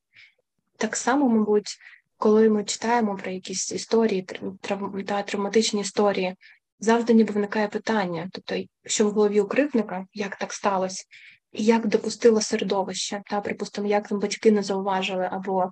Так 0.77 0.97
само, 0.97 1.29
мабуть, 1.29 1.79
коли 2.17 2.49
ми 2.49 2.65
читаємо 2.65 3.17
про 3.17 3.31
якісь 3.31 3.73
історії, 3.73 4.23
трав, 4.61 4.95
та 5.07 5.23
травматичні 5.23 5.81
історії, 5.81 6.35
завжди 6.81 7.15
ніби 7.15 7.35
виникає 7.35 7.69
питання, 7.69 8.31
тобто, 8.33 8.55
що 8.87 9.09
в 9.09 9.13
голові 9.13 9.41
у 9.41 9.47
кривника, 9.47 10.07
як 10.15 10.37
так 10.37 10.53
сталося, 10.53 11.05
як 11.53 11.87
допустило 11.87 12.41
середовище, 12.41 13.23
та 13.31 13.41
припустимо, 13.41 13.89
як 13.89 14.09
там 14.09 14.21
батьки 14.21 14.51
не 14.51 14.63
зауважили, 14.63 15.29
або 15.33 15.71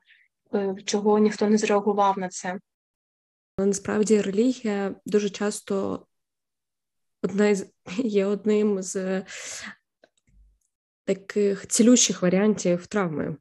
е, 0.55 0.75
чого 0.85 1.19
ніхто 1.19 1.49
не 1.49 1.59
зреагував 1.59 2.19
на 2.19 2.29
це. 2.29 2.59
Але 3.59 3.67
насправді 3.67 4.21
релігія 4.21 4.95
дуже 5.07 5.31
часто 5.31 6.07
одна 7.23 7.55
з 7.55 7.67
є 7.99 8.27
одним 8.27 8.83
з 8.83 9.23
таких 11.05 11.67
цілющих 11.67 12.23
варіантів 12.23 12.87
травми, 12.87 13.37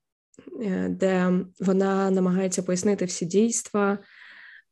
е, 0.62 0.89
де 0.89 1.32
вона 1.60 2.12
намагається 2.12 2.63
пояснити 2.63 3.06
всі 3.06 3.25
дійства, 3.25 3.97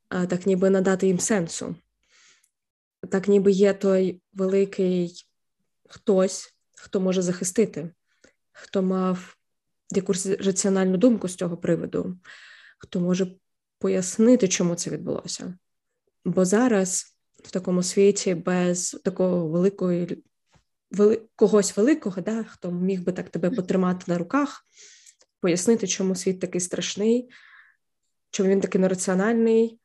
так 0.10 0.46
ніби 0.46 0.70
надати 0.70 1.08
їм 1.08 1.20
сенсу. 1.20 1.76
Так 3.12 3.28
ніби 3.28 3.52
є 3.52 3.74
той 3.74 4.22
великий 4.34 5.26
хтось, 5.90 6.56
хто 6.78 7.00
може 7.00 7.22
захистити, 7.22 7.92
хто 8.52 8.82
мав 8.82 9.38
якусь 9.92 10.26
раціональну 10.26 10.98
думку 10.98 11.28
з 11.28 11.36
цього 11.36 11.58
приводу, 11.58 12.18
хто 12.78 13.00
може 13.00 13.36
пояснити, 13.86 14.48
чому 14.48 14.76
це 14.76 14.90
відбулося. 14.90 15.54
Бо 16.26 16.46
зараз 16.46 17.18
в 17.44 17.52
такому 17.52 17.84
світі 17.84 18.36
без 18.36 18.92
такого 18.92 19.48
великої 19.48 20.24
вели, 20.92 21.22
когось 21.36 21.78
великого, 21.78 22.22
да, 22.22 22.44
хто 22.44 22.72
міг 22.72 23.04
би 23.04 23.12
так 23.12 23.30
тебе 23.30 23.50
потримати 23.50 24.04
на 24.08 24.18
руках, 24.18 24.66
пояснити, 25.40 25.88
чому 25.88 26.16
світ 26.16 26.40
такий 26.40 26.62
страшний, 26.62 27.30
чому 28.32 28.50
він 28.50 28.62
такий 28.62 28.82
нераціональний, 28.82 29.80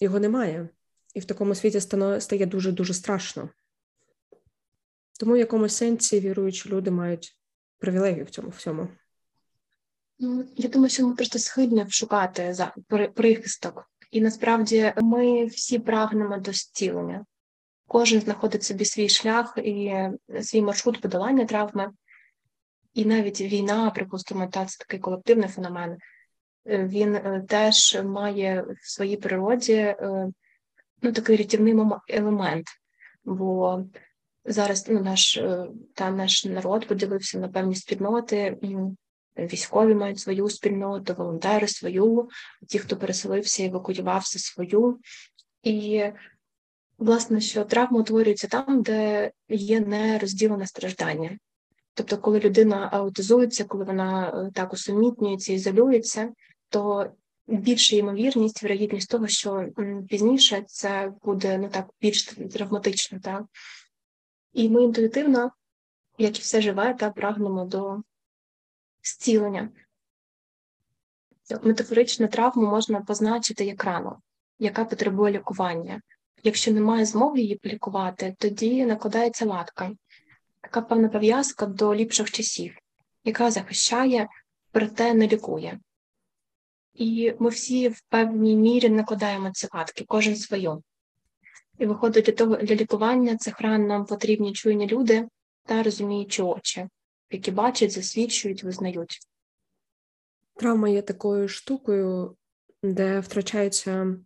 його 0.00 0.20
немає. 0.20 0.68
І 1.14 1.20
в 1.20 1.24
такому 1.24 1.54
світі 1.54 1.80
стає 2.20 2.46
дуже 2.46 2.72
дуже 2.72 2.94
страшно. 2.94 3.50
Тому 5.20 5.32
в 5.34 5.38
якомусь 5.38 5.76
сенсі 5.76 6.20
віруючі 6.20 6.68
люди 6.68 6.90
мають 6.90 7.38
привілегію 7.78 8.24
в 8.24 8.30
цьому 8.30 8.48
всьому. 8.48 8.88
Ну, 10.18 10.44
я 10.56 10.68
думаю, 10.68 10.90
що 10.90 11.08
ми 11.08 11.14
просто 11.14 11.38
схильні 11.38 11.86
шукати 11.88 12.54
за 12.54 12.74
прихисток. 13.14 13.90
І 14.10 14.20
насправді 14.20 14.92
ми 14.96 15.46
всі 15.46 15.78
прагнемо 15.78 16.38
до 16.38 16.52
зцілення. 16.52 17.24
Кожен 17.86 18.20
знаходить 18.20 18.62
собі 18.62 18.84
свій 18.84 19.08
шлях 19.08 19.58
і 19.58 19.94
свій 20.42 20.62
маршрут 20.62 21.00
подолання 21.00 21.44
травми. 21.44 21.90
І 22.94 23.04
навіть 23.04 23.40
війна, 23.40 23.90
припустимо, 23.90 24.46
та 24.46 24.64
це 24.64 24.78
такий 24.78 25.00
колективний 25.00 25.48
феномен. 25.48 25.96
Е, 26.66 26.84
він 26.84 27.14
е, 27.14 27.44
теж 27.48 28.02
має 28.04 28.62
в 28.62 28.90
своїй 28.90 29.16
природі 29.16 29.72
е, 29.72 30.28
ну, 31.02 31.12
такий 31.12 31.36
рятівний 31.36 31.74
елемент. 32.08 32.66
Бо 33.24 33.84
зараз 34.44 34.88
ну, 34.88 35.02
наш 35.02 35.40
та 35.94 36.10
наш 36.10 36.44
народ 36.44 36.88
поділився 36.88 37.38
на 37.38 37.48
певні 37.48 37.74
спільноти. 37.74 38.58
Військові 39.36 39.94
мають 39.94 40.18
свою 40.18 40.50
спільноту, 40.50 41.14
волонтери 41.14 41.68
свою, 41.68 42.28
ті, 42.68 42.78
хто 42.78 42.96
переселився 42.96 43.64
евакуювався 43.64 44.38
свою. 44.38 44.98
І, 45.62 46.04
власне, 46.98 47.40
що 47.40 47.64
травма 47.64 48.00
утворюється 48.00 48.48
там, 48.48 48.82
де 48.82 49.30
є 49.48 49.80
нерозділене 49.80 50.66
страждання. 50.66 51.38
Тобто, 51.94 52.18
коли 52.18 52.40
людина 52.40 52.88
аутизується, 52.92 53.64
коли 53.64 53.84
вона 53.84 54.50
так 54.54 54.72
усумітнюється, 54.72 55.52
ізолюється, 55.52 56.32
то 56.68 57.12
більша 57.46 57.96
ймовірність, 57.96 58.62
вірогідність 58.62 59.10
того, 59.10 59.28
що 59.28 59.68
пізніше 60.08 60.64
це 60.66 61.12
буде 61.22 61.58
ну 61.58 61.68
так 61.68 61.90
більш 62.00 62.22
травматично. 62.24 63.20
Так? 63.20 63.44
І 64.52 64.68
ми 64.68 64.82
інтуїтивно, 64.82 65.50
як 66.18 66.38
і 66.38 66.40
все 66.40 66.62
живе, 66.62 66.94
та 66.94 67.10
прагнемо 67.10 67.64
до 67.64 68.02
зцілення. 69.04 69.68
Метафоричну 71.62 72.28
травму 72.28 72.66
можна 72.66 73.00
позначити 73.00 73.64
як 73.64 73.84
рану, 73.84 74.16
яка 74.58 74.84
потребує 74.84 75.32
лікування. 75.32 76.00
Якщо 76.42 76.72
немає 76.72 77.04
змоги 77.04 77.40
її 77.40 77.56
полікувати, 77.56 78.34
тоді 78.38 78.84
накладається 78.84 79.46
латка, 79.46 79.92
така 80.60 80.80
певна 80.80 81.08
пов'язка 81.08 81.66
до 81.66 81.94
ліпших 81.94 82.30
часів, 82.30 82.78
яка 83.24 83.50
захищає, 83.50 84.28
проте 84.72 85.14
не 85.14 85.28
лікує. 85.28 85.80
І 86.94 87.34
ми 87.38 87.50
всі 87.50 87.88
в 87.88 88.00
певній 88.08 88.56
мірі 88.56 88.88
накладаємо 88.88 89.50
ці 89.50 89.68
латки, 89.74 90.04
кожен 90.08 90.36
свою. 90.36 90.82
І 91.78 91.86
виходить 91.86 92.24
для 92.24 92.32
того 92.32 92.56
для 92.56 92.74
лікування 92.74 93.36
цих 93.36 93.60
ран 93.60 93.86
нам 93.86 94.06
потрібні 94.06 94.52
чуйні 94.52 94.86
люди 94.86 95.28
та 95.64 95.82
розуміючі 95.82 96.42
очі, 96.42 96.88
які 97.30 97.50
бачать, 97.50 97.92
засвідчують, 97.92 98.64
визнають. 98.64 99.20
Травма 100.56 100.88
є 100.88 101.02
такою 101.02 101.48
штукою, 101.48 102.36
де 102.82 103.20
втрачається 103.20 104.16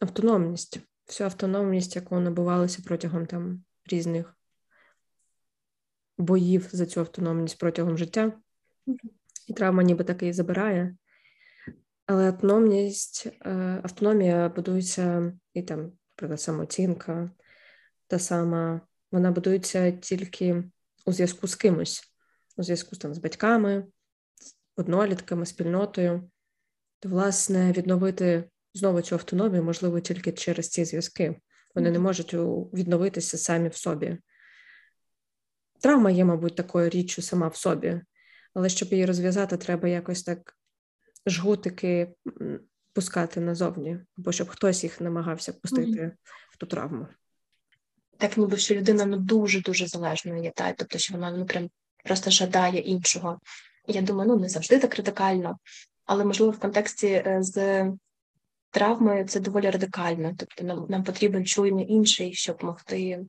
автономність, 0.00 0.80
всю 1.06 1.26
автономність, 1.26 1.96
яку 1.96 2.20
набувалася 2.20 2.82
протягом 2.84 3.26
там 3.26 3.64
різних 3.86 4.36
боїв 6.18 6.68
за 6.72 6.86
цю 6.86 7.00
автономність 7.00 7.58
протягом 7.58 7.98
життя. 7.98 8.32
І 9.46 9.52
травма 9.52 9.82
ніби 9.82 10.04
таки 10.04 10.26
і 10.26 10.32
забирає. 10.32 10.96
Але 12.06 12.26
автономність, 12.26 13.26
е, 13.26 13.80
автономія 13.82 14.48
будується 14.48 15.32
і 15.54 15.62
там, 15.62 15.92
наприклад, 16.16 16.40
самооцінка 16.40 17.30
та 18.06 18.18
сама, 18.18 18.80
вона 19.12 19.30
будується 19.30 19.92
тільки 19.92 20.64
у 21.06 21.12
зв'язку 21.12 21.46
з 21.46 21.54
кимось, 21.54 22.15
у 22.56 22.62
зв'язку 22.62 22.96
там, 22.96 23.14
з 23.14 23.18
батьками, 23.18 23.86
однолітками, 24.76 25.46
спільнотою. 25.46 26.30
То, 27.00 27.08
власне, 27.08 27.72
відновити 27.72 28.50
знову 28.74 29.02
цю 29.02 29.14
автономію 29.14 29.62
можливо 29.62 30.00
тільки 30.00 30.32
через 30.32 30.68
ці 30.68 30.84
зв'язки. 30.84 31.40
Вони 31.74 31.90
не 31.90 31.98
можуть 31.98 32.34
відновитися 32.74 33.38
самі 33.38 33.68
в 33.68 33.76
собі. 33.76 34.18
Травма 35.80 36.10
є, 36.10 36.24
мабуть, 36.24 36.56
такою 36.56 36.90
річчю 36.90 37.22
сама 37.22 37.48
в 37.48 37.56
собі, 37.56 38.00
але 38.54 38.68
щоб 38.68 38.88
її 38.88 39.06
розв'язати, 39.06 39.56
треба 39.56 39.88
якось 39.88 40.22
так 40.22 40.56
жгутики 41.26 42.14
пускати 42.92 43.40
назовні, 43.40 43.98
або 44.18 44.32
щоб 44.32 44.48
хтось 44.48 44.84
їх 44.84 45.00
намагався 45.00 45.52
пустити 45.52 46.00
mm-hmm. 46.00 46.12
в 46.50 46.56
ту 46.56 46.66
травму. 46.66 47.06
Так, 48.18 48.36
ніби 48.36 48.56
що 48.56 48.74
людина 48.74 49.06
ну 49.06 49.16
дуже 49.16 49.60
дуже 49.60 49.86
залежною 49.86 50.42
є, 50.42 50.52
та 50.56 50.72
тобто, 50.72 50.98
що 50.98 51.14
вона 51.14 51.30
ну 51.30 51.46
прям 51.46 51.70
просто 52.06 52.30
жадає 52.30 52.80
іншого. 52.80 53.40
Я 53.88 54.02
думаю, 54.02 54.28
ну 54.28 54.36
не 54.38 54.48
завжди 54.48 54.78
так 54.78 54.96
радикально, 54.96 55.58
але 56.04 56.24
можливо 56.24 56.52
в 56.52 56.58
контексті 56.58 57.06
е, 57.06 57.38
з 57.40 57.84
травмою 58.70 59.24
це 59.24 59.40
доволі 59.40 59.70
радикально. 59.70 60.34
Тобто, 60.38 60.64
нам 60.64 60.86
нам 60.88 61.04
потрібен 61.04 61.46
чуйний 61.46 61.92
інший, 61.92 62.34
щоб 62.34 62.64
могти 62.64 63.26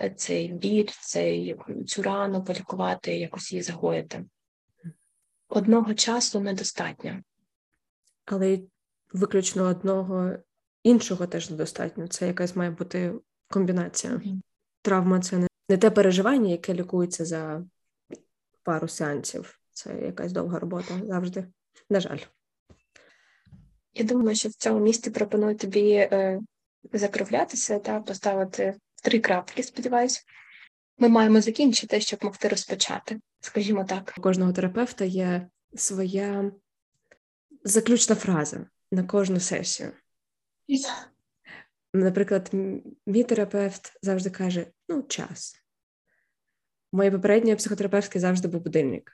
е, 0.00 0.10
цей 0.10 0.52
біль, 0.52 0.88
цей 1.00 1.56
цю 1.86 2.02
рану 2.02 2.44
полікувати, 2.44 3.18
якось 3.18 3.52
її 3.52 3.62
загоїти. 3.62 4.24
Одного 5.48 5.94
часу 5.94 6.40
недостатньо 6.40 7.20
але 8.24 8.60
виключно 9.12 9.62
одного 9.64 10.32
іншого 10.82 11.26
теж 11.26 11.50
недостатньо. 11.50 12.08
Це 12.08 12.26
якась 12.26 12.56
має 12.56 12.70
бути 12.70 13.14
комбінація. 13.50 14.12
Mm-hmm. 14.12 14.40
Травма 14.82 15.20
це 15.20 15.48
не 15.68 15.76
те 15.76 15.90
переживання, 15.90 16.50
яке 16.50 16.74
лікується 16.74 17.24
за 17.24 17.64
пару 18.64 18.88
сеансів. 18.88 19.58
Це 19.70 20.00
якась 20.00 20.32
довга 20.32 20.58
робота 20.58 21.00
завжди. 21.04 21.46
На 21.90 22.00
жаль. 22.00 22.18
Я 23.94 24.04
думаю, 24.04 24.36
що 24.36 24.48
в 24.48 24.54
цьому 24.54 24.80
місці 24.80 25.10
пропоную 25.10 25.56
тобі 25.56 25.90
е, 25.92 26.40
закруглятися 26.92 27.78
та 27.78 28.00
поставити 28.00 28.74
три 29.02 29.18
крапки, 29.18 29.62
сподіваюся. 29.62 30.20
Ми 30.98 31.08
маємо 31.08 31.40
закінчити, 31.40 32.00
щоб 32.00 32.24
могти 32.24 32.48
розпочати, 32.48 33.20
скажімо 33.40 33.84
так. 33.84 34.14
У 34.18 34.20
кожного 34.20 34.52
терапевта 34.52 35.04
є 35.04 35.48
своя 35.74 36.52
заключна 37.64 38.16
фраза 38.16 38.66
на 38.92 39.04
кожну 39.04 39.40
сесію. 39.40 39.92
Наприклад, 41.94 42.50
мій 43.06 43.24
терапевт 43.24 43.98
завжди 44.02 44.30
каже: 44.30 44.66
ну, 44.88 45.02
час. 45.02 45.63
Моє 46.94 47.10
попереднє 47.10 47.56
психотерапевтське 47.56 48.20
завжди 48.20 48.48
був 48.48 48.60
будильник. 48.60 49.12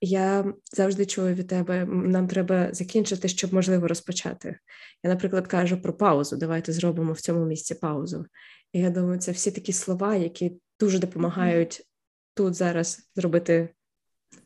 Я 0.00 0.54
завжди 0.72 1.06
чую 1.06 1.34
від 1.34 1.48
тебе, 1.48 1.84
нам 1.84 2.28
треба 2.28 2.74
закінчити, 2.74 3.28
щоб 3.28 3.54
можливо 3.54 3.88
розпочати. 3.88 4.58
Я, 5.02 5.10
наприклад, 5.10 5.46
кажу 5.46 5.82
про 5.82 5.92
паузу. 5.96 6.36
Давайте 6.36 6.72
зробимо 6.72 7.12
в 7.12 7.20
цьому 7.20 7.46
місці 7.46 7.74
паузу. 7.74 8.26
І 8.72 8.80
я 8.80 8.90
думаю, 8.90 9.20
це 9.20 9.32
всі 9.32 9.50
такі 9.50 9.72
слова, 9.72 10.16
які 10.16 10.60
дуже 10.80 10.98
допомагають 10.98 11.86
тут 12.34 12.54
зараз 12.54 13.10
зробити 13.14 13.68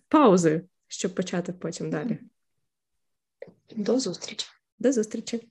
паузи, 0.09 0.65
щоб 0.89 1.15
почати 1.15 1.53
потім 1.53 1.91
далі. 1.91 2.19
До 3.77 3.99
зустрічі. 3.99 4.47
До 4.79 4.93
зустрічі. 4.93 5.49